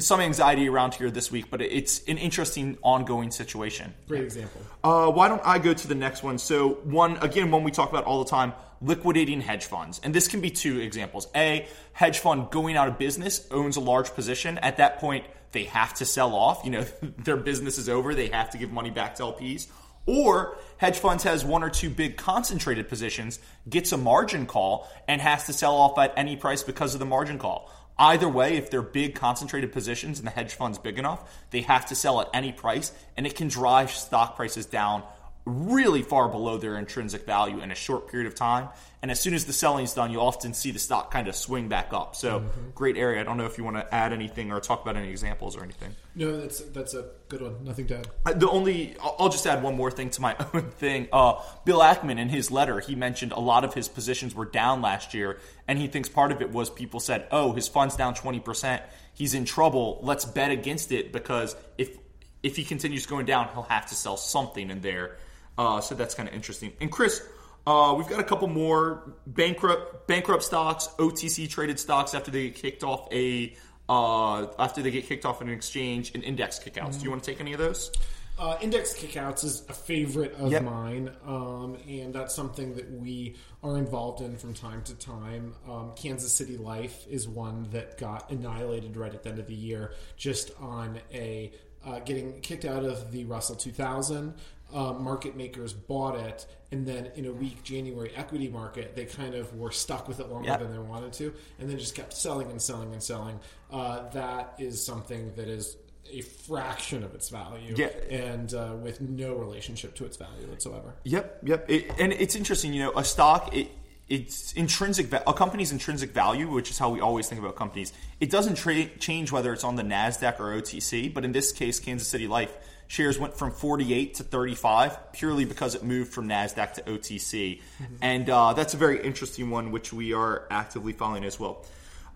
some 0.00 0.20
anxiety 0.20 0.68
around 0.68 0.94
here 0.94 1.10
this 1.10 1.30
week, 1.30 1.46
but 1.50 1.60
it's 1.60 2.02
an 2.08 2.18
interesting 2.18 2.78
ongoing 2.82 3.30
situation. 3.30 3.94
Great 4.08 4.24
example. 4.24 4.60
Uh, 4.82 5.10
why 5.10 5.28
don't 5.28 5.42
I 5.44 5.58
go 5.58 5.74
to 5.74 5.88
the 5.88 5.94
next 5.94 6.22
one? 6.22 6.38
So 6.38 6.74
one 6.84 7.16
again, 7.18 7.50
one 7.50 7.64
we 7.64 7.70
talk 7.70 7.90
about 7.90 8.04
all 8.04 8.22
the 8.22 8.30
time: 8.30 8.52
liquidating 8.80 9.40
hedge 9.40 9.66
funds, 9.66 10.00
and 10.02 10.14
this 10.14 10.28
can 10.28 10.40
be 10.40 10.50
two 10.50 10.80
examples. 10.80 11.28
A 11.34 11.66
hedge 11.92 12.18
fund 12.18 12.50
going 12.50 12.76
out 12.76 12.88
of 12.88 12.98
business 12.98 13.46
owns 13.50 13.76
a 13.76 13.80
large 13.80 14.14
position. 14.14 14.58
At 14.58 14.78
that 14.78 14.98
point, 14.98 15.24
they 15.52 15.64
have 15.64 15.94
to 15.94 16.04
sell 16.04 16.34
off. 16.34 16.62
You 16.64 16.70
know, 16.70 16.82
their 17.18 17.36
business 17.36 17.78
is 17.78 17.88
over. 17.88 18.14
They 18.14 18.28
have 18.28 18.50
to 18.50 18.58
give 18.58 18.70
money 18.70 18.90
back 18.90 19.16
to 19.16 19.24
LPs. 19.24 19.66
Or 20.04 20.56
hedge 20.78 20.98
funds 20.98 21.22
has 21.22 21.44
one 21.44 21.62
or 21.62 21.70
two 21.70 21.88
big 21.88 22.16
concentrated 22.16 22.88
positions, 22.88 23.38
gets 23.68 23.92
a 23.92 23.96
margin 23.96 24.46
call, 24.46 24.90
and 25.06 25.20
has 25.20 25.46
to 25.46 25.52
sell 25.52 25.76
off 25.76 25.96
at 25.98 26.12
any 26.16 26.36
price 26.36 26.62
because 26.62 26.94
of 26.94 26.98
the 27.00 27.06
margin 27.06 27.38
call. 27.38 27.70
Either 27.98 28.28
way, 28.28 28.56
if 28.56 28.70
they're 28.70 28.82
big 28.82 29.14
concentrated 29.14 29.72
positions 29.72 30.18
and 30.18 30.26
the 30.26 30.32
hedge 30.32 30.54
fund's 30.54 30.78
big 30.78 30.98
enough, 30.98 31.30
they 31.50 31.60
have 31.60 31.86
to 31.86 31.94
sell 31.94 32.20
at 32.20 32.28
any 32.32 32.52
price, 32.52 32.92
and 33.16 33.26
it 33.26 33.36
can 33.36 33.48
drive 33.48 33.90
stock 33.90 34.34
prices 34.36 34.66
down 34.66 35.02
really 35.44 36.02
far 36.02 36.28
below 36.28 36.56
their 36.56 36.76
intrinsic 36.78 37.26
value 37.26 37.60
in 37.60 37.70
a 37.72 37.74
short 37.74 38.08
period 38.08 38.26
of 38.28 38.34
time. 38.34 38.68
And 39.02 39.10
as 39.10 39.20
soon 39.20 39.34
as 39.34 39.44
the 39.44 39.52
selling's 39.52 39.92
done, 39.94 40.12
you 40.12 40.20
often 40.20 40.54
see 40.54 40.70
the 40.70 40.78
stock 40.78 41.10
kind 41.10 41.26
of 41.26 41.34
swing 41.34 41.66
back 41.68 41.92
up. 41.92 42.14
So, 42.14 42.44
great 42.76 42.96
area. 42.96 43.20
I 43.20 43.24
don't 43.24 43.36
know 43.36 43.46
if 43.46 43.58
you 43.58 43.64
want 43.64 43.76
to 43.76 43.92
add 43.92 44.12
anything 44.12 44.52
or 44.52 44.60
talk 44.60 44.80
about 44.82 44.96
any 44.96 45.10
examples 45.10 45.56
or 45.56 45.64
anything. 45.64 45.96
No, 46.14 46.40
that's 46.40 46.60
that's 46.60 46.94
a 46.94 47.06
good 47.28 47.42
one. 47.42 47.64
Nothing 47.64 47.88
to 47.88 47.98
add. 47.98 48.08
Uh, 48.24 48.32
The 48.34 48.48
only, 48.48 48.94
I'll 49.02 49.16
I'll 49.18 49.28
just 49.28 49.44
add 49.44 49.60
one 49.64 49.74
more 49.76 49.90
thing 49.90 50.10
to 50.10 50.20
my 50.20 50.36
own 50.54 50.70
thing. 50.70 51.08
Uh, 51.12 51.42
Bill 51.64 51.80
Ackman, 51.80 52.20
in 52.20 52.28
his 52.28 52.52
letter, 52.52 52.78
he 52.78 52.94
mentioned 52.94 53.32
a 53.32 53.40
lot 53.40 53.64
of 53.64 53.74
his 53.74 53.88
positions 53.88 54.36
were 54.36 54.44
down 54.44 54.80
last 54.82 55.14
year, 55.14 55.40
and 55.66 55.76
he 55.76 55.88
thinks 55.88 56.08
part 56.08 56.30
of 56.30 56.40
it 56.40 56.50
was 56.52 56.70
people 56.70 57.00
said, 57.00 57.26
"Oh, 57.32 57.52
his 57.52 57.66
fund's 57.66 57.96
down 57.96 58.14
twenty 58.14 58.38
percent. 58.38 58.82
He's 59.14 59.34
in 59.34 59.44
trouble. 59.44 59.98
Let's 60.02 60.24
bet 60.24 60.52
against 60.52 60.92
it 60.92 61.12
because 61.12 61.56
if 61.76 61.98
if 62.44 62.54
he 62.54 62.62
continues 62.62 63.06
going 63.06 63.26
down, 63.26 63.48
he'll 63.52 63.62
have 63.64 63.86
to 63.86 63.96
sell 63.96 64.16
something 64.16 64.70
in 64.70 64.80
there." 64.80 65.16
Uh, 65.58 65.80
so 65.80 65.94
that's 65.94 66.14
kind 66.14 66.28
of 66.28 66.34
interesting. 66.34 66.72
And 66.80 66.90
Chris, 66.90 67.22
uh, 67.66 67.94
we've 67.96 68.08
got 68.08 68.20
a 68.20 68.24
couple 68.24 68.48
more 68.48 69.14
bankrupt 69.26 70.06
bankrupt 70.08 70.42
stocks, 70.42 70.88
OTC 70.98 71.48
traded 71.48 71.78
stocks 71.78 72.14
after 72.14 72.30
they 72.30 72.44
get 72.48 72.54
kicked 72.56 72.84
off 72.84 73.06
a 73.12 73.54
uh, 73.88 74.46
after 74.58 74.82
they 74.82 74.90
get 74.90 75.06
kicked 75.06 75.24
off 75.26 75.40
an 75.40 75.48
exchange 75.48 76.12
and 76.14 76.24
index 76.24 76.58
kickouts. 76.58 76.98
Do 76.98 77.04
you 77.04 77.10
want 77.10 77.22
to 77.22 77.30
take 77.30 77.40
any 77.40 77.52
of 77.52 77.58
those? 77.58 77.90
Uh, 78.38 78.56
index 78.62 78.94
kickouts 78.94 79.44
is 79.44 79.62
a 79.68 79.72
favorite 79.74 80.32
of 80.34 80.50
Yep. 80.50 80.62
mine, 80.62 81.10
um, 81.26 81.76
and 81.86 82.14
that's 82.14 82.34
something 82.34 82.74
that 82.74 82.90
we 82.90 83.36
are 83.62 83.76
involved 83.76 84.22
in 84.22 84.36
from 84.38 84.54
time 84.54 84.82
to 84.84 84.94
time. 84.94 85.54
Um, 85.68 85.92
Kansas 85.94 86.32
City 86.32 86.56
Life 86.56 87.06
is 87.08 87.28
one 87.28 87.68
that 87.72 87.98
got 87.98 88.30
annihilated 88.30 88.96
right 88.96 89.14
at 89.14 89.22
the 89.22 89.28
end 89.28 89.38
of 89.38 89.46
the 89.46 89.54
year, 89.54 89.92
just 90.16 90.50
on 90.60 90.98
a 91.12 91.52
uh, 91.84 91.98
getting 92.00 92.40
kicked 92.40 92.64
out 92.64 92.84
of 92.84 93.12
the 93.12 93.24
Russell 93.24 93.56
2000. 93.56 94.34
Uh, 94.72 94.92
market 94.94 95.36
makers 95.36 95.72
bought 95.72 96.16
it, 96.18 96.46
and 96.70 96.86
then 96.86 97.10
in 97.14 97.26
a 97.26 97.32
weak 97.32 97.62
January 97.62 98.12
equity 98.16 98.48
market, 98.48 98.96
they 98.96 99.04
kind 99.04 99.34
of 99.34 99.54
were 99.56 99.70
stuck 99.70 100.08
with 100.08 100.20
it 100.20 100.28
longer 100.28 100.48
Yep. 100.48 100.60
than 100.60 100.72
they 100.72 100.78
wanted 100.78 101.12
to, 101.14 101.32
and 101.58 101.68
then 101.68 101.78
just 101.78 101.94
kept 101.94 102.12
selling 102.14 102.50
and 102.50 102.60
selling 102.60 102.92
and 102.92 103.02
selling. 103.02 103.38
Uh, 103.70 104.08
that 104.10 104.54
is 104.58 104.84
something 104.84 105.32
that 105.36 105.48
is 105.48 105.76
a 106.10 106.20
fraction 106.20 107.04
of 107.04 107.14
its 107.14 107.28
value, 107.28 107.74
Yeah. 107.76 107.86
and 108.10 108.52
uh, 108.54 108.74
with 108.82 109.00
no 109.00 109.34
relationship 109.34 109.94
to 109.96 110.04
its 110.04 110.16
value 110.16 110.46
whatsoever. 110.48 110.94
Yep, 111.04 111.40
yep. 111.44 111.70
It, 111.70 111.90
and 111.98 112.12
it's 112.12 112.34
interesting, 112.34 112.72
you 112.74 112.80
know, 112.82 112.92
a 112.96 113.04
stock, 113.04 113.54
it, 113.56 113.68
it's 114.08 114.52
intrinsic, 114.52 115.12
a 115.12 115.32
company's 115.32 115.72
intrinsic 115.72 116.12
value, 116.12 116.48
which 116.50 116.70
is 116.70 116.78
how 116.78 116.90
we 116.90 117.00
always 117.00 117.28
think 117.28 117.40
about 117.40 117.56
companies. 117.56 117.92
It 118.20 118.30
doesn't 118.30 118.56
tra- 118.56 118.86
change 118.98 119.32
whether 119.32 119.52
it's 119.52 119.64
on 119.64 119.76
the 119.76 119.82
NASDAQ 119.82 120.38
or 120.40 120.60
OTC, 120.60 121.12
but 121.12 121.24
in 121.24 121.32
this 121.32 121.52
case, 121.52 121.80
Kansas 121.80 122.08
City 122.08 122.26
Life 122.26 122.54
shares 122.88 123.18
went 123.18 123.34
from 123.34 123.50
48 123.50 124.14
to 124.14 124.22
35 124.22 125.12
purely 125.12 125.46
because 125.46 125.74
it 125.74 125.82
moved 125.82 126.12
from 126.12 126.28
NASDAQ 126.28 126.74
to 126.74 126.82
OTC. 126.82 127.62
And 128.02 128.28
uh, 128.28 128.52
that's 128.52 128.74
a 128.74 128.76
very 128.76 129.02
interesting 129.02 129.48
one, 129.48 129.70
which 129.70 129.92
we 129.92 130.12
are 130.12 130.46
actively 130.50 130.92
following 130.92 131.24
as 131.24 131.40
well. 131.40 131.64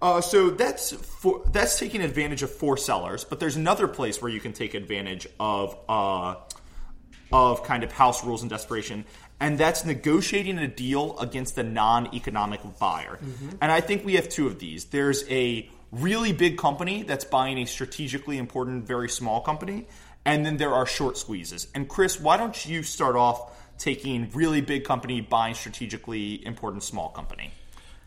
Uh, 0.02 0.20
so 0.20 0.50
that's 0.50 0.92
for, 0.92 1.42
that's 1.52 1.78
taking 1.78 2.02
advantage 2.02 2.42
of 2.42 2.50
four 2.50 2.76
sellers, 2.76 3.24
but 3.24 3.40
there's 3.40 3.56
another 3.56 3.88
place 3.88 4.20
where 4.20 4.30
you 4.30 4.40
can 4.40 4.52
take 4.52 4.74
advantage 4.74 5.26
of 5.40 5.78
uh, 5.88 6.34
of 7.32 7.64
kind 7.64 7.82
of 7.82 7.90
house 7.90 8.24
rules 8.24 8.42
and 8.42 8.50
desperation, 8.50 9.04
and 9.40 9.58
that's 9.58 9.84
negotiating 9.84 10.58
a 10.58 10.68
deal 10.68 11.18
against 11.18 11.58
a 11.58 11.62
non-economic 11.62 12.60
buyer. 12.78 13.18
Mm-hmm. 13.22 13.48
And 13.60 13.70
I 13.72 13.80
think 13.80 14.04
we 14.04 14.14
have 14.14 14.28
two 14.28 14.46
of 14.46 14.58
these. 14.58 14.86
There's 14.86 15.28
a 15.30 15.68
really 15.92 16.32
big 16.32 16.58
company 16.58 17.02
that's 17.02 17.24
buying 17.24 17.58
a 17.58 17.66
strategically 17.66 18.38
important, 18.38 18.86
very 18.86 19.08
small 19.08 19.40
company, 19.40 19.86
and 20.24 20.44
then 20.44 20.56
there 20.56 20.74
are 20.74 20.86
short 20.86 21.16
squeezes. 21.16 21.68
And 21.74 21.88
Chris, 21.88 22.20
why 22.20 22.36
don't 22.36 22.66
you 22.66 22.82
start 22.82 23.16
off 23.16 23.52
taking 23.78 24.30
really 24.32 24.60
big 24.60 24.84
company 24.84 25.20
buying 25.20 25.54
strategically 25.54 26.44
important 26.44 26.82
small 26.82 27.10
company? 27.10 27.52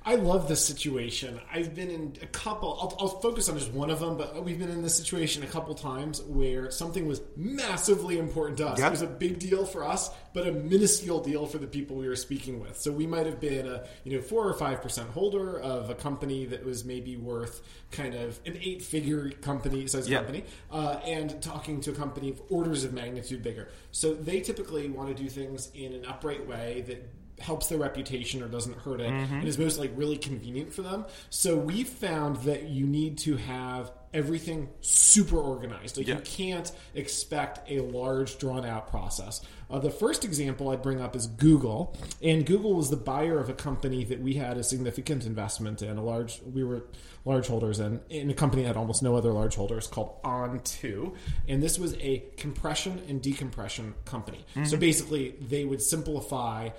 I 0.09 0.15
love 0.15 0.47
this 0.47 0.65
situation. 0.65 1.39
I've 1.53 1.75
been 1.75 1.91
in 1.91 2.15
a 2.23 2.25
couple. 2.25 2.79
I'll, 2.81 2.97
I'll 2.99 3.19
focus 3.19 3.47
on 3.47 3.59
just 3.59 3.71
one 3.71 3.91
of 3.91 3.99
them, 3.99 4.17
but 4.17 4.43
we've 4.43 4.57
been 4.57 4.71
in 4.71 4.81
this 4.81 4.95
situation 4.95 5.43
a 5.43 5.45
couple 5.45 5.75
times 5.75 6.23
where 6.23 6.71
something 6.71 7.05
was 7.05 7.21
massively 7.37 8.17
important 8.17 8.57
to 8.57 8.69
us. 8.69 8.79
Yep. 8.79 8.87
It 8.87 8.91
was 8.91 9.01
a 9.03 9.07
big 9.07 9.37
deal 9.37 9.67
for 9.67 9.83
us, 9.83 10.09
but 10.33 10.47
a 10.47 10.51
minuscule 10.51 11.21
deal 11.21 11.45
for 11.45 11.59
the 11.59 11.67
people 11.67 11.95
we 11.95 12.07
were 12.07 12.15
speaking 12.15 12.59
with. 12.59 12.75
So 12.75 12.91
we 12.91 13.05
might 13.05 13.27
have 13.27 13.39
been 13.39 13.67
a 13.67 13.85
you 14.03 14.15
know 14.15 14.23
four 14.23 14.49
or 14.49 14.55
five 14.55 14.81
percent 14.81 15.11
holder 15.11 15.59
of 15.59 15.91
a 15.91 15.95
company 15.95 16.47
that 16.47 16.65
was 16.65 16.83
maybe 16.83 17.15
worth 17.15 17.61
kind 17.91 18.15
of 18.15 18.39
an 18.47 18.57
eight-figure 18.59 19.29
company 19.41 19.85
size 19.85 20.09
Yep. 20.09 20.21
company, 20.21 20.43
uh, 20.71 20.99
and 21.05 21.39
talking 21.39 21.81
to 21.81 21.91
a 21.91 21.93
company 21.93 22.31
of 22.31 22.41
orders 22.49 22.83
of 22.83 22.93
magnitude 22.93 23.43
bigger. 23.43 23.67
So 23.91 24.15
they 24.15 24.41
typically 24.41 24.89
want 24.89 25.15
to 25.15 25.23
do 25.23 25.29
things 25.29 25.69
in 25.75 25.93
an 25.93 26.03
upright 26.05 26.47
way 26.47 26.83
that 26.87 27.07
helps 27.41 27.67
their 27.67 27.77
reputation 27.79 28.41
or 28.43 28.47
doesn't 28.47 28.77
hurt 28.77 29.01
it 29.01 29.09
Mm-hmm. 29.11 29.33
and 29.35 29.47
is 29.47 29.57
most 29.57 29.79
like 29.79 29.91
really 29.95 30.17
convenient 30.17 30.73
for 30.73 30.81
them. 30.81 31.05
So 31.29 31.55
we 31.57 31.83
found 31.83 32.37
that 32.43 32.63
you 32.69 32.85
need 32.85 33.17
to 33.19 33.37
have 33.37 33.91
everything 34.13 34.69
super 34.81 35.37
organized. 35.37 35.97
Like 35.97 36.07
Yeah. 36.07 36.15
you 36.15 36.21
can't 36.21 36.71
expect 36.95 37.69
a 37.69 37.79
large 37.81 38.37
drawn 38.39 38.65
out 38.65 38.89
process. 38.89 39.41
Uh, 39.69 39.77
the 39.77 39.91
first 39.91 40.25
example 40.25 40.69
i'd 40.69 40.81
bring 40.81 40.99
up 40.99 41.15
is 41.15 41.27
google 41.27 41.95
and 42.23 42.43
google 42.43 42.73
was 42.73 42.89
the 42.89 42.97
buyer 42.97 43.37
of 43.39 43.49
a 43.49 43.53
company 43.53 44.03
that 44.03 44.19
we 44.19 44.33
had 44.33 44.57
a 44.57 44.63
significant 44.63 45.27
investment 45.27 45.83
in 45.83 45.95
a 45.95 46.03
large 46.03 46.41
we 46.41 46.63
were 46.63 46.85
large 47.23 47.45
holders 47.45 47.79
in 47.79 48.01
in 48.09 48.31
a 48.31 48.33
company 48.33 48.63
that 48.63 48.69
had 48.69 48.77
almost 48.77 49.03
no 49.03 49.15
other 49.15 49.31
large 49.31 49.53
holders 49.55 49.85
called 49.85 50.19
on2 50.23 51.13
and 51.47 51.61
this 51.61 51.77
was 51.77 51.93
a 51.99 52.23
compression 52.35 52.99
and 53.07 53.21
decompression 53.21 53.93
company. 54.05 54.43
So 54.65 54.75
basically 54.75 55.35
they 55.39 55.65
would 55.65 55.83
simplify 55.83 56.69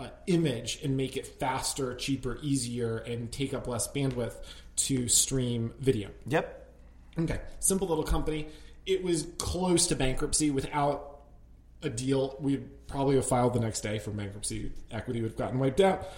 uh, 0.00 0.08
image 0.26 0.80
and 0.82 0.96
make 0.96 1.16
it 1.16 1.26
faster, 1.26 1.94
cheaper, 1.94 2.38
easier, 2.42 2.98
and 2.98 3.30
take 3.30 3.52
up 3.52 3.66
less 3.66 3.86
bandwidth 3.88 4.34
to 4.76 5.08
stream 5.08 5.74
video. 5.78 6.08
Yep. 6.26 6.56
Okay, 7.18 7.40
simple 7.58 7.86
little 7.88 8.04
company. 8.04 8.48
It 8.86 9.02
was 9.02 9.26
close 9.38 9.86
to 9.88 9.96
bankruptcy 9.96 10.50
without 10.50 11.20
a 11.82 11.90
deal. 11.90 12.36
We'd 12.40 12.86
probably 12.86 13.16
have 13.16 13.26
filed 13.26 13.54
the 13.54 13.60
next 13.60 13.82
day 13.82 13.98
for 13.98 14.10
bankruptcy. 14.10 14.72
Equity 14.90 15.20
would 15.20 15.32
have 15.32 15.38
gotten 15.38 15.58
wiped 15.58 15.80
out. 15.80 16.08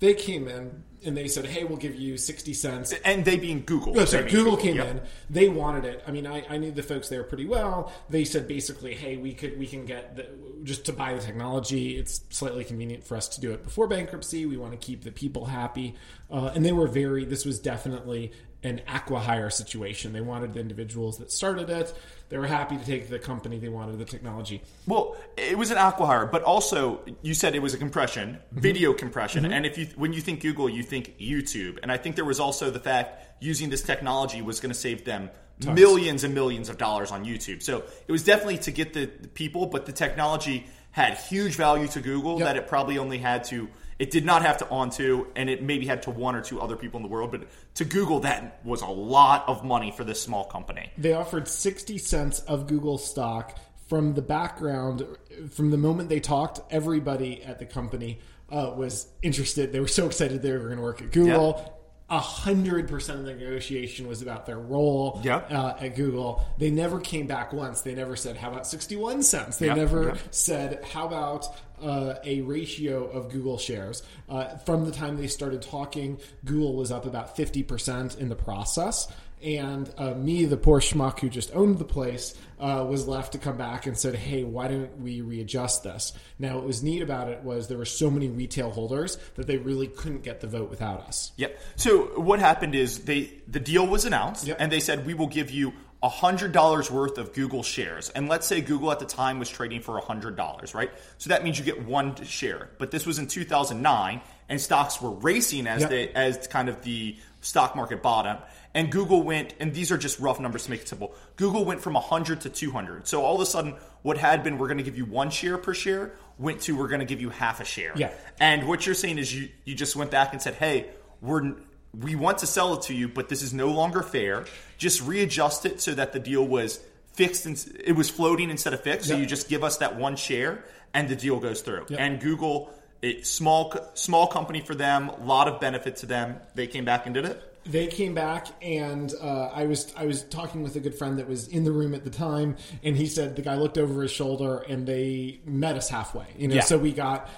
They 0.00 0.14
came 0.14 0.48
in 0.48 0.82
and 1.04 1.16
they 1.16 1.28
said, 1.28 1.46
"Hey, 1.46 1.64
we'll 1.64 1.78
give 1.78 1.94
you 1.94 2.16
sixty 2.18 2.52
cents 2.52 2.92
And 3.04 3.24
they 3.24 3.38
being 3.38 3.62
Google. 3.64 3.94
no, 3.94 4.04
sorry, 4.04 4.24
mean, 4.24 4.34
Google 4.34 4.56
came 4.56 4.76
Yep. 4.76 4.86
in. 4.88 5.00
They 5.30 5.48
wanted 5.48 5.84
it. 5.86 6.02
I 6.06 6.10
mean, 6.10 6.26
I, 6.26 6.44
I 6.48 6.58
knew 6.58 6.72
the 6.72 6.82
folks 6.82 7.08
there 7.08 7.22
pretty 7.22 7.46
well. 7.46 7.90
They 8.10 8.24
said 8.24 8.46
basically, 8.48 8.94
hey, 8.94 9.16
we 9.16 9.32
could 9.32 9.58
we 9.58 9.66
can 9.66 9.84
get 9.86 10.16
the, 10.16 10.26
just 10.62 10.84
to 10.86 10.92
buy 10.92 11.14
the 11.14 11.20
technology. 11.20 11.96
It's 11.96 12.22
slightly 12.30 12.64
convenient 12.64 13.04
for 13.04 13.16
us 13.16 13.28
to 13.28 13.40
do 13.40 13.52
it 13.52 13.62
before 13.64 13.86
bankruptcy. 13.88 14.44
We 14.46 14.56
want 14.58 14.72
to 14.72 14.78
keep 14.78 15.04
the 15.04 15.12
people 15.12 15.46
happy, 15.46 15.94
uh, 16.30 16.50
and 16.54 16.64
they 16.64 16.72
were 16.72 16.86
very. 16.88 17.24
This 17.24 17.44
was 17.46 17.58
definitely 17.58 18.32
an 18.62 18.80
acquihire 18.86 19.50
situation. 19.52 20.12
They 20.12 20.20
wanted 20.20 20.52
the 20.54 20.60
individuals 20.60 21.18
that 21.18 21.32
started 21.32 21.70
it. 21.70 21.94
They 22.28 22.36
were 22.38 22.46
happy 22.46 22.76
to 22.76 22.84
take 22.84 23.08
the 23.08 23.18
company. 23.18 23.58
They 23.58 23.70
wanted 23.70 23.98
the 23.98 24.04
technology. 24.04 24.62
Well, 24.86 25.16
it 25.36 25.56
was 25.56 25.70
an 25.70 25.78
acquihire, 25.78 26.30
but 26.30 26.42
also 26.42 27.00
you 27.22 27.32
said 27.34 27.54
it 27.54 27.62
was 27.62 27.74
a 27.74 27.78
compression, 27.78 28.34
Mm-hmm. 28.34 28.60
video 28.60 28.92
compression. 28.92 29.44
And 29.50 29.64
if 29.64 29.78
you 29.78 29.86
when 29.96 30.12
you 30.12 30.20
think 30.20 30.40
Google, 30.42 30.68
you 30.68 30.82
think 30.82 31.18
YouTube. 31.18 31.78
And 31.82 31.90
I 31.90 31.96
think 31.96 32.16
there 32.16 32.24
was 32.24 32.38
also 32.38 32.70
the 32.70 32.80
fact 32.80 33.42
using 33.42 33.70
this 33.70 33.82
technology 33.82 34.42
was 34.42 34.60
going 34.60 34.72
to 34.72 34.78
save 34.78 35.04
them 35.04 35.30
millions 35.66 36.24
and 36.24 36.34
millions 36.34 36.68
of 36.68 36.76
dollars 36.78 37.10
on 37.10 37.24
YouTube. 37.24 37.62
So 37.62 37.84
it 38.08 38.12
was 38.12 38.24
definitely 38.24 38.58
to 38.58 38.70
get 38.70 38.92
the, 38.94 39.06
the 39.06 39.28
people, 39.28 39.66
but 39.66 39.86
the 39.86 39.92
technology 39.92 40.66
had 40.90 41.14
huge 41.14 41.54
value 41.56 41.86
to 41.88 42.00
Google 42.00 42.38
Yep. 42.38 42.46
that 42.48 42.56
it 42.56 42.66
probably 42.68 42.98
only 42.98 43.18
had 43.18 43.44
to. 43.44 43.68
It 44.00 44.10
did 44.10 44.24
not 44.24 44.42
have 44.42 44.56
to 44.58 44.64
On2, 44.64 45.26
and 45.36 45.50
it 45.50 45.62
maybe 45.62 45.86
had 45.86 46.02
to 46.04 46.10
one 46.10 46.34
or 46.34 46.40
two 46.40 46.58
other 46.58 46.74
people 46.74 46.96
in 46.98 47.02
the 47.02 47.08
world. 47.10 47.30
But 47.30 47.42
to 47.74 47.84
Google, 47.84 48.20
that 48.20 48.64
was 48.64 48.80
a 48.80 48.86
lot 48.86 49.44
of 49.46 49.62
money 49.62 49.92
for 49.94 50.04
this 50.04 50.20
small 50.20 50.44
company. 50.44 50.90
They 50.96 51.12
offered 51.12 51.46
60 51.46 51.98
cents 51.98 52.40
of 52.40 52.66
Google 52.66 52.96
stock 52.96 53.58
from 53.88 54.14
the 54.14 54.22
background, 54.22 55.06
from 55.50 55.70
the 55.70 55.76
moment 55.76 56.08
they 56.08 56.20
talked, 56.20 56.60
everybody 56.72 57.42
at 57.42 57.58
the 57.58 57.66
company 57.66 58.20
uh, 58.50 58.72
was 58.74 59.08
interested. 59.20 59.72
They 59.72 59.80
were 59.80 59.88
so 59.88 60.06
excited 60.06 60.40
they 60.40 60.52
were 60.52 60.60
going 60.60 60.76
to 60.76 60.82
work 60.82 61.02
at 61.02 61.12
Google. 61.12 61.56
A 61.56 61.79
hundred 62.18 62.88
percent 62.88 63.20
of 63.20 63.24
the 63.24 63.34
negotiation 63.34 64.08
was 64.08 64.20
about 64.22 64.46
their 64.46 64.58
role 64.58 65.20
Yeah. 65.22 65.36
uh, 65.36 65.76
at 65.80 65.94
Google. 65.94 66.44
They 66.58 66.70
never 66.70 66.98
came 66.98 67.26
back 67.26 67.52
once. 67.52 67.82
They 67.82 67.94
never 67.94 68.16
said, 68.16 68.36
"How 68.36 68.50
about 68.50 68.66
sixty-one 68.66 69.22
cents?" 69.22 69.58
They 69.58 69.66
Yeah. 69.66 69.74
never 69.74 70.08
Yeah. 70.08 70.14
said, 70.30 70.84
"How 70.84 71.06
about 71.06 71.46
uh, 71.80 72.14
a 72.24 72.40
ratio 72.42 73.04
of 73.08 73.30
Google 73.30 73.56
shares?" 73.58 74.02
Uh, 74.28 74.56
from 74.66 74.84
the 74.84 74.90
time 74.90 75.16
they 75.16 75.28
started 75.28 75.62
talking, 75.62 76.18
Google 76.44 76.74
was 76.74 76.90
up 76.90 77.06
about 77.06 77.36
fifty 77.36 77.62
percent 77.62 78.18
in 78.18 78.28
the 78.28 78.36
process, 78.36 79.06
and 79.42 79.92
uh, 79.96 80.14
me, 80.14 80.44
the 80.44 80.56
poor 80.56 80.80
schmuck 80.80 81.20
who 81.20 81.28
just 81.28 81.54
owned 81.54 81.78
the 81.78 81.84
place, 81.84 82.34
uh, 82.58 82.84
was 82.88 83.08
left 83.08 83.32
to 83.32 83.38
come 83.38 83.56
back 83.56 83.86
and 83.86 83.96
said, 83.96 84.14
"Hey, 84.14 84.44
why 84.44 84.68
don't 84.68 84.98
we 85.00 85.20
readjust 85.22 85.82
this?" 85.82 86.12
Now, 86.38 86.56
what 86.56 86.66
was 86.66 86.82
neat 86.82 87.02
about 87.02 87.28
it 87.28 87.42
was 87.42 87.68
there 87.68 87.78
were 87.78 87.84
so 87.84 88.10
many 88.10 88.28
retail 88.28 88.70
holders 88.70 89.16
that 89.36 89.46
they 89.46 89.56
really 89.56 89.86
couldn't 89.86 90.22
get 90.22 90.40
the 90.40 90.46
vote 90.46 90.68
without 90.70 91.00
us. 91.00 91.32
Yep. 91.36 91.58
So 91.76 92.20
what 92.20 92.38
happened 92.40 92.74
is 92.74 93.00
they 93.04 93.32
the 93.48 93.60
deal 93.60 93.86
was 93.86 94.04
announced, 94.04 94.46
Yep. 94.46 94.56
and 94.60 94.70
they 94.70 94.80
said 94.80 95.06
we 95.06 95.14
will 95.14 95.26
give 95.28 95.50
you 95.50 95.72
hundred 96.02 96.52
dollars 96.52 96.90
worth 96.90 97.18
of 97.18 97.34
Google 97.34 97.62
shares. 97.62 98.08
And 98.10 98.26
let's 98.26 98.46
say 98.46 98.62
Google 98.62 98.90
at 98.90 99.00
the 99.00 99.04
time 99.04 99.38
was 99.38 99.50
trading 99.50 99.82
for 99.82 99.98
hundred 100.00 100.34
dollars, 100.34 100.74
right? 100.74 100.90
So 101.18 101.28
that 101.28 101.44
means 101.44 101.58
you 101.58 101.64
get 101.64 101.84
one 101.84 102.14
share. 102.24 102.70
But 102.78 102.90
this 102.90 103.04
was 103.04 103.18
in 103.18 103.26
2009, 103.26 104.22
and 104.48 104.60
stocks 104.60 105.00
were 105.02 105.10
racing 105.10 105.66
as 105.66 105.82
Yep. 105.82 105.90
they 105.90 106.08
as 106.10 106.46
kind 106.46 106.70
of 106.70 106.80
the 106.82 107.16
stock 107.40 107.76
market 107.76 108.02
bottom. 108.02 108.38
And 108.74 108.92
Google 108.92 109.22
went, 109.22 109.54
and 109.58 109.74
these 109.74 109.90
are 109.90 109.98
just 109.98 110.20
rough 110.20 110.38
numbers 110.38 110.64
to 110.64 110.70
make 110.70 110.82
it 110.82 110.88
simple. 110.88 111.14
Google 111.36 111.64
went 111.64 111.80
from 111.80 111.94
100 111.94 112.42
to 112.42 112.50
200. 112.50 113.08
So 113.08 113.22
all 113.22 113.34
of 113.34 113.40
a 113.40 113.46
sudden, 113.46 113.74
what 114.02 114.16
had 114.16 114.44
been 114.44 114.58
we're 114.58 114.68
going 114.68 114.78
to 114.78 114.84
give 114.84 114.96
you 114.96 115.04
one 115.04 115.30
share 115.30 115.58
per 115.58 115.74
share 115.74 116.12
went 116.38 116.60
to 116.62 116.76
we're 116.76 116.88
going 116.88 117.00
to 117.00 117.06
give 117.06 117.20
you 117.20 117.30
half 117.30 117.60
a 117.60 117.64
share. 117.64 117.92
Yeah. 117.96 118.12
And 118.38 118.66
what 118.66 118.86
you're 118.86 118.94
saying 118.94 119.18
is 119.18 119.34
you 119.34 119.48
you 119.64 119.74
just 119.74 119.96
went 119.96 120.10
back 120.10 120.32
and 120.32 120.40
said, 120.40 120.54
"Hey, 120.54 120.88
we're 121.20 121.54
we 121.98 122.14
want 122.14 122.38
to 122.38 122.46
sell 122.46 122.74
it 122.74 122.82
to 122.82 122.94
you, 122.94 123.08
but 123.08 123.28
this 123.28 123.42
is 123.42 123.52
no 123.52 123.68
longer 123.68 124.02
fair. 124.02 124.44
Just 124.78 125.02
readjust 125.02 125.66
it 125.66 125.80
so 125.80 125.92
that 125.94 126.12
the 126.12 126.20
deal 126.20 126.46
was 126.46 126.80
fixed 127.12 127.44
and 127.46 127.80
it 127.84 127.92
was 127.92 128.08
floating 128.08 128.50
instead 128.50 128.72
of 128.72 128.80
fixed. 128.80 129.08
So 129.08 129.16
you 129.16 129.26
just 129.26 129.48
give 129.48 129.64
us 129.64 129.78
that 129.78 129.96
one 129.96 130.16
share 130.16 130.64
and 130.94 131.08
the 131.08 131.16
deal 131.16 131.38
goes 131.38 131.60
through." 131.60 131.86
Yep. 131.88 132.00
And 132.00 132.20
Google, 132.20 132.72
a 133.02 133.22
small 133.22 133.74
small 133.94 134.26
company 134.26 134.60
for 134.60 134.74
them, 134.74 135.08
a 135.08 135.24
lot 135.24 135.48
of 135.48 135.60
benefit 135.60 135.96
to 135.96 136.06
them. 136.06 136.36
They 136.54 136.66
came 136.66 136.84
back 136.84 137.06
and 137.06 137.14
did 137.14 137.24
it. 137.24 137.42
they 137.66 137.86
came 137.86 138.14
back 138.14 138.46
and 138.62 139.12
uh, 139.20 139.50
I 139.52 139.66
was 139.66 139.92
I 139.96 140.06
was 140.06 140.22
talking 140.24 140.62
with 140.62 140.76
a 140.76 140.80
good 140.80 140.94
friend 140.94 141.18
that 141.18 141.28
was 141.28 141.46
in 141.48 141.64
the 141.64 141.72
room 141.72 141.94
at 141.94 142.04
the 142.04 142.10
time, 142.10 142.56
and 142.82 142.96
he 142.96 143.06
said 143.06 143.36
the 143.36 143.42
guy 143.42 143.54
looked 143.56 143.76
over 143.78 144.00
his 144.02 144.10
shoulder 144.10 144.58
and 144.68 144.86
they 144.86 145.40
met 145.44 145.76
us 145.76 145.88
halfway. 145.90 146.26
You 146.38 146.48
know, 146.48 146.54
Yeah. 146.56 146.60
so 146.62 146.78
we 146.78 146.92
got 146.92 147.28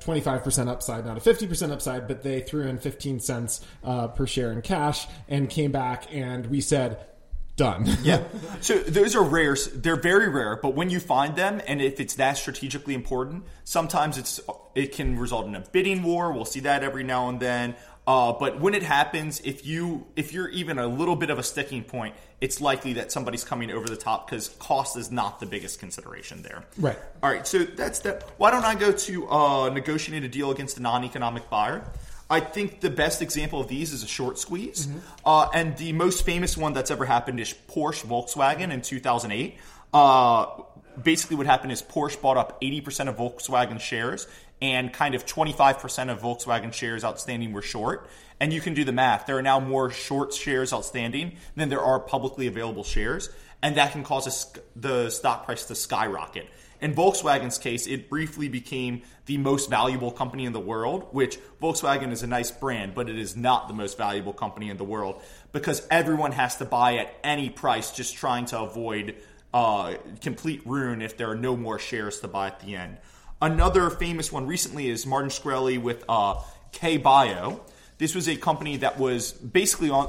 twenty 0.00 0.20
five 0.20 0.42
percent 0.44 0.68
upside, 0.68 1.06
not 1.06 1.16
a 1.16 1.20
fifty 1.20 1.46
percent 1.46 1.70
upside, 1.72 2.08
but 2.08 2.22
they 2.22 2.40
threw 2.40 2.62
in 2.66 2.78
fifteen 2.78 3.20
cents 3.20 3.60
uh, 3.84 4.08
per 4.08 4.26
share 4.26 4.50
in 4.52 4.60
cash 4.62 5.06
and 5.28 5.48
came 5.48 5.72
back 5.72 6.06
and 6.12 6.46
we 6.46 6.60
said. 6.60 7.06
Done. 7.60 7.86
Yeah. 8.02 8.22
So 8.60 8.78
those 8.78 9.14
are 9.14 9.22
rare. 9.22 9.54
They're 9.74 10.00
very 10.00 10.28
rare, 10.28 10.56
but 10.56 10.74
when 10.74 10.88
you 10.88 11.00
find 11.00 11.36
them, 11.36 11.60
and 11.66 11.82
if 11.82 12.00
it's 12.00 12.14
that 12.14 12.38
strategically 12.38 12.94
important, 12.94 13.44
sometimes 13.64 14.16
it's 14.16 14.40
it 14.74 14.92
can 14.92 15.18
result 15.18 15.46
in 15.46 15.54
a 15.54 15.60
bidding 15.60 16.02
war. 16.02 16.32
We'll 16.32 16.46
see 16.46 16.60
that 16.60 16.82
every 16.82 17.04
now 17.04 17.28
and 17.28 17.38
then. 17.38 17.76
Uh, 18.06 18.32
but 18.32 18.60
when 18.60 18.74
it 18.74 18.82
happens, 18.82 19.40
if 19.40 19.66
you 19.66 20.06
if 20.16 20.32
you're 20.32 20.48
even 20.48 20.78
a 20.78 20.86
little 20.86 21.16
bit 21.16 21.30
of 21.30 21.38
a 21.38 21.42
sticking 21.42 21.84
point, 21.84 22.14
it's 22.40 22.60
likely 22.60 22.94
that 22.94 23.12
somebody's 23.12 23.44
coming 23.44 23.70
over 23.70 23.88
the 23.88 23.96
top 23.96 24.28
because 24.28 24.48
cost 24.58 24.96
is 24.96 25.10
not 25.10 25.38
the 25.40 25.46
biggest 25.46 25.78
consideration 25.78 26.42
there. 26.42 26.64
Right. 26.78 26.98
All 27.22 27.30
right. 27.30 27.46
So 27.46 27.58
that's 27.58 27.98
that. 28.00 28.22
Why 28.38 28.50
don't 28.50 28.64
I 28.64 28.74
go 28.74 28.92
to 28.92 29.28
uh, 29.28 29.68
negotiate 29.68 30.24
a 30.24 30.28
deal 30.28 30.50
against 30.50 30.78
a 30.78 30.82
non-economic 30.82 31.50
buyer? 31.50 31.84
I 32.30 32.40
think 32.40 32.80
the 32.80 32.90
best 32.90 33.20
example 33.22 33.60
of 33.60 33.68
these 33.68 33.92
is 33.92 34.02
a 34.04 34.06
short 34.06 34.38
squeeze, 34.38 34.86
mm-hmm. 34.86 34.98
uh, 35.24 35.48
and 35.52 35.76
the 35.76 35.92
most 35.92 36.24
famous 36.24 36.56
one 36.56 36.72
that's 36.72 36.90
ever 36.90 37.04
happened 37.04 37.40
is 37.40 37.52
Porsche 37.68 38.06
Volkswagen 38.06 38.72
in 38.72 38.82
2008. 38.82 39.56
Uh, 39.92 40.46
basically, 41.02 41.36
what 41.36 41.46
happened 41.46 41.72
is 41.72 41.82
Porsche 41.82 42.20
bought 42.20 42.36
up 42.36 42.60
80% 42.60 43.08
of 43.08 43.16
Volkswagen 43.16 43.80
shares 43.80 44.28
and 44.62 44.92
kind 44.92 45.14
of 45.14 45.24
25% 45.24 46.10
of 46.10 46.20
Volkswagen 46.20 46.72
shares 46.72 47.04
outstanding 47.04 47.52
were 47.52 47.62
short. 47.62 48.08
And 48.38 48.52
you 48.52 48.60
can 48.60 48.74
do 48.74 48.84
the 48.84 48.92
math. 48.92 49.26
There 49.26 49.36
are 49.36 49.42
now 49.42 49.60
more 49.60 49.90
short 49.90 50.32
shares 50.32 50.72
outstanding 50.72 51.36
than 51.56 51.68
there 51.68 51.80
are 51.80 51.98
publicly 51.98 52.46
available 52.46 52.84
shares. 52.84 53.30
And 53.62 53.76
that 53.76 53.92
can 53.92 54.04
cause 54.04 54.26
a, 54.26 54.78
the 54.78 55.10
stock 55.10 55.44
price 55.44 55.64
to 55.66 55.74
skyrocket. 55.74 56.46
In 56.80 56.94
Volkswagen's 56.94 57.58
case, 57.58 57.86
it 57.86 58.08
briefly 58.08 58.48
became 58.48 59.02
the 59.26 59.36
most 59.36 59.68
valuable 59.68 60.10
company 60.10 60.46
in 60.46 60.52
the 60.52 60.60
world, 60.60 61.08
which 61.12 61.38
Volkswagen 61.60 62.10
is 62.10 62.22
a 62.22 62.26
nice 62.26 62.50
brand, 62.50 62.94
but 62.94 63.10
it 63.10 63.18
is 63.18 63.36
not 63.36 63.68
the 63.68 63.74
most 63.74 63.98
valuable 63.98 64.32
company 64.32 64.70
in 64.70 64.78
the 64.78 64.84
world 64.84 65.20
because 65.52 65.86
everyone 65.90 66.32
has 66.32 66.56
to 66.56 66.64
buy 66.64 66.96
at 66.96 67.14
any 67.22 67.50
price 67.50 67.92
just 67.92 68.16
trying 68.16 68.46
to 68.46 68.58
avoid 68.60 69.16
uh, 69.52 69.94
complete 70.20 70.62
ruin 70.64 71.02
if 71.02 71.16
there 71.16 71.30
are 71.30 71.36
no 71.36 71.56
more 71.56 71.78
shares 71.78 72.20
to 72.20 72.28
buy 72.28 72.46
at 72.46 72.60
the 72.60 72.76
end. 72.76 72.96
Another 73.42 73.90
famous 73.90 74.32
one 74.32 74.46
recently 74.46 74.88
is 74.88 75.06
Martin 75.06 75.30
Shkreli 75.30 75.80
with 75.80 76.04
uh, 76.08 76.42
K 76.72 76.96
Bio. 76.96 77.60
This 78.00 78.14
was 78.14 78.30
a 78.30 78.36
company 78.36 78.78
that 78.78 78.98
was 78.98 79.30
basically 79.32 79.90
on 79.90 80.08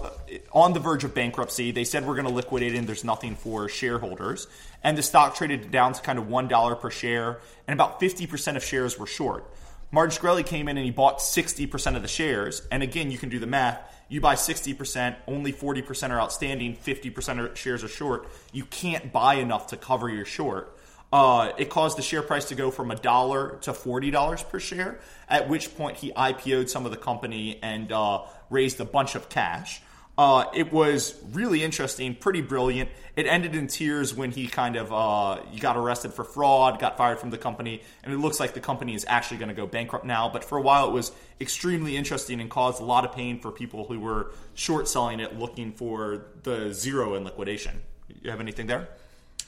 on 0.53 0.71
the 0.71 0.79
verge 0.79 1.03
of 1.03 1.13
bankruptcy. 1.13 1.71
They 1.71 1.83
said 1.83 2.07
we're 2.07 2.15
going 2.15 2.25
to 2.25 2.31
liquidate 2.33 2.73
and 2.73 2.87
there's 2.87 3.03
nothing 3.03 3.35
for 3.35 3.67
shareholders. 3.67 4.47
And 4.81 4.97
the 4.97 5.03
stock 5.03 5.35
traded 5.35 5.71
down 5.71 5.91
to 5.91 6.01
kind 6.01 6.17
of 6.17 6.29
one 6.29 6.47
dollar 6.47 6.75
per 6.75 6.89
share, 6.89 7.41
and 7.67 7.73
about 7.73 7.99
fifty 7.99 8.27
percent 8.27 8.55
of 8.55 8.63
shares 8.63 8.97
were 8.97 9.07
short. 9.07 9.43
Martin 9.91 10.17
Shkreli 10.17 10.45
came 10.45 10.69
in 10.69 10.77
and 10.77 10.85
he 10.85 10.91
bought 10.91 11.21
sixty 11.21 11.67
percent 11.67 11.97
of 11.97 12.01
the 12.01 12.07
shares. 12.07 12.65
And 12.71 12.81
again, 12.81 13.11
you 13.11 13.17
can 13.17 13.27
do 13.27 13.39
the 13.39 13.45
math. 13.45 13.81
You 14.07 14.21
buy 14.21 14.35
sixty 14.35 14.73
percent, 14.73 15.17
only 15.27 15.51
forty 15.51 15.81
percent 15.81 16.13
are 16.13 16.21
outstanding, 16.21 16.75
fifty 16.75 17.09
percent 17.09 17.41
of 17.41 17.57
shares 17.57 17.83
are 17.83 17.89
short. 17.89 18.25
You 18.53 18.63
can't 18.63 19.11
buy 19.11 19.33
enough 19.33 19.67
to 19.67 19.75
cover 19.75 20.07
your 20.07 20.23
short. 20.23 20.77
Uh, 21.11 21.51
it 21.57 21.69
caused 21.69 21.97
the 21.97 22.01
share 22.01 22.21
price 22.21 22.45
to 22.45 22.55
go 22.55 22.71
from 22.71 22.89
a 22.91 22.95
dollar 22.95 23.57
to 23.61 23.73
forty 23.73 24.11
dollars 24.11 24.43
per 24.43 24.59
share. 24.59 24.99
At 25.27 25.49
which 25.49 25.75
point 25.75 25.97
he 25.97 26.11
IPO'd 26.11 26.69
some 26.69 26.85
of 26.85 26.91
the 26.91 26.97
company 26.97 27.59
and 27.61 27.91
uh, 27.91 28.23
raised 28.49 28.79
a 28.79 28.85
bunch 28.85 29.15
of 29.15 29.29
cash. 29.29 29.81
Uh, 30.17 30.45
it 30.53 30.71
was 30.71 31.15
really 31.31 31.63
interesting, 31.63 32.13
pretty 32.13 32.41
brilliant. 32.41 32.89
It 33.15 33.25
ended 33.25 33.55
in 33.55 33.67
tears 33.67 34.13
when 34.13 34.31
he 34.31 34.45
kind 34.47 34.75
of 34.75 34.91
uh, 34.93 35.41
got 35.59 35.77
arrested 35.77 36.13
for 36.13 36.23
fraud, 36.23 36.79
got 36.79 36.97
fired 36.97 37.17
from 37.19 37.29
the 37.29 37.37
company, 37.37 37.81
and 38.03 38.13
it 38.13 38.17
looks 38.17 38.39
like 38.39 38.53
the 38.53 38.59
company 38.59 38.93
is 38.93 39.05
actually 39.07 39.37
going 39.37 39.49
to 39.49 39.55
go 39.55 39.65
bankrupt 39.65 40.05
now. 40.05 40.29
But 40.29 40.43
for 40.43 40.57
a 40.57 40.61
while, 40.61 40.87
it 40.87 40.91
was 40.91 41.11
extremely 41.39 41.97
interesting 41.97 42.39
and 42.39 42.49
caused 42.49 42.81
a 42.81 42.85
lot 42.85 43.03
of 43.03 43.13
pain 43.13 43.39
for 43.39 43.51
people 43.51 43.85
who 43.85 43.99
were 43.99 44.31
short 44.53 44.87
selling 44.87 45.19
it, 45.19 45.39
looking 45.39 45.71
for 45.71 46.25
the 46.43 46.73
zero 46.73 47.15
in 47.15 47.23
liquidation. 47.23 47.81
You 48.21 48.31
have 48.31 48.41
anything 48.41 48.67
there? 48.67 48.89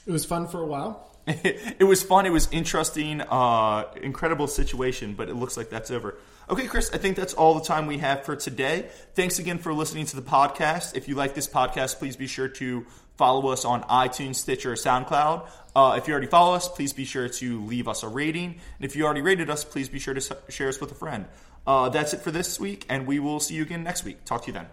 It 0.06 0.12
was 0.12 0.24
fun 0.24 0.48
for 0.48 0.60
a 0.60 0.66
while. 0.66 1.10
it 1.26 1.84
was 1.84 2.02
fun. 2.02 2.26
It 2.26 2.30
was 2.30 2.48
interesting. 2.52 3.22
Uh, 3.22 3.84
incredible 4.02 4.46
situation, 4.46 5.14
but 5.14 5.28
it 5.28 5.34
looks 5.34 5.56
like 5.56 5.70
that's 5.70 5.90
over. 5.90 6.18
Okay, 6.50 6.66
Chris, 6.66 6.90
I 6.92 6.98
think 6.98 7.16
that's 7.16 7.32
all 7.32 7.54
the 7.54 7.64
time 7.64 7.86
we 7.86 7.98
have 7.98 8.24
for 8.24 8.36
today. 8.36 8.90
Thanks 9.14 9.38
again 9.38 9.58
for 9.58 9.72
listening 9.72 10.04
to 10.06 10.16
the 10.16 10.22
podcast. 10.22 10.94
If 10.94 11.08
you 11.08 11.14
like 11.14 11.34
this 11.34 11.48
podcast, 11.48 11.98
please 11.98 12.16
be 12.16 12.26
sure 12.26 12.48
to 12.48 12.84
follow 13.16 13.48
us 13.48 13.64
on 13.64 13.82
iTunes, 13.84 14.36
Stitcher, 14.36 14.72
or 14.72 14.76
SoundCloud. 14.76 15.48
Uh, 15.74 15.94
if 15.96 16.06
you 16.06 16.12
already 16.12 16.26
follow 16.26 16.54
us, 16.54 16.68
please 16.68 16.92
be 16.92 17.06
sure 17.06 17.28
to 17.28 17.64
leave 17.64 17.88
us 17.88 18.02
a 18.02 18.08
rating. 18.08 18.60
And 18.78 18.84
if 18.84 18.94
you 18.94 19.06
already 19.06 19.22
rated 19.22 19.48
us, 19.48 19.64
please 19.64 19.88
be 19.88 19.98
sure 19.98 20.12
to 20.12 20.36
share 20.50 20.68
us 20.68 20.80
with 20.80 20.92
a 20.92 20.94
friend. 20.94 21.24
Uh, 21.66 21.88
that's 21.88 22.12
it 22.12 22.20
for 22.20 22.30
this 22.30 22.60
week, 22.60 22.84
and 22.90 23.06
we 23.06 23.18
will 23.18 23.40
see 23.40 23.54
you 23.54 23.62
again 23.62 23.82
next 23.82 24.04
week. 24.04 24.24
Talk 24.26 24.42
to 24.42 24.48
you 24.48 24.52
then. 24.52 24.66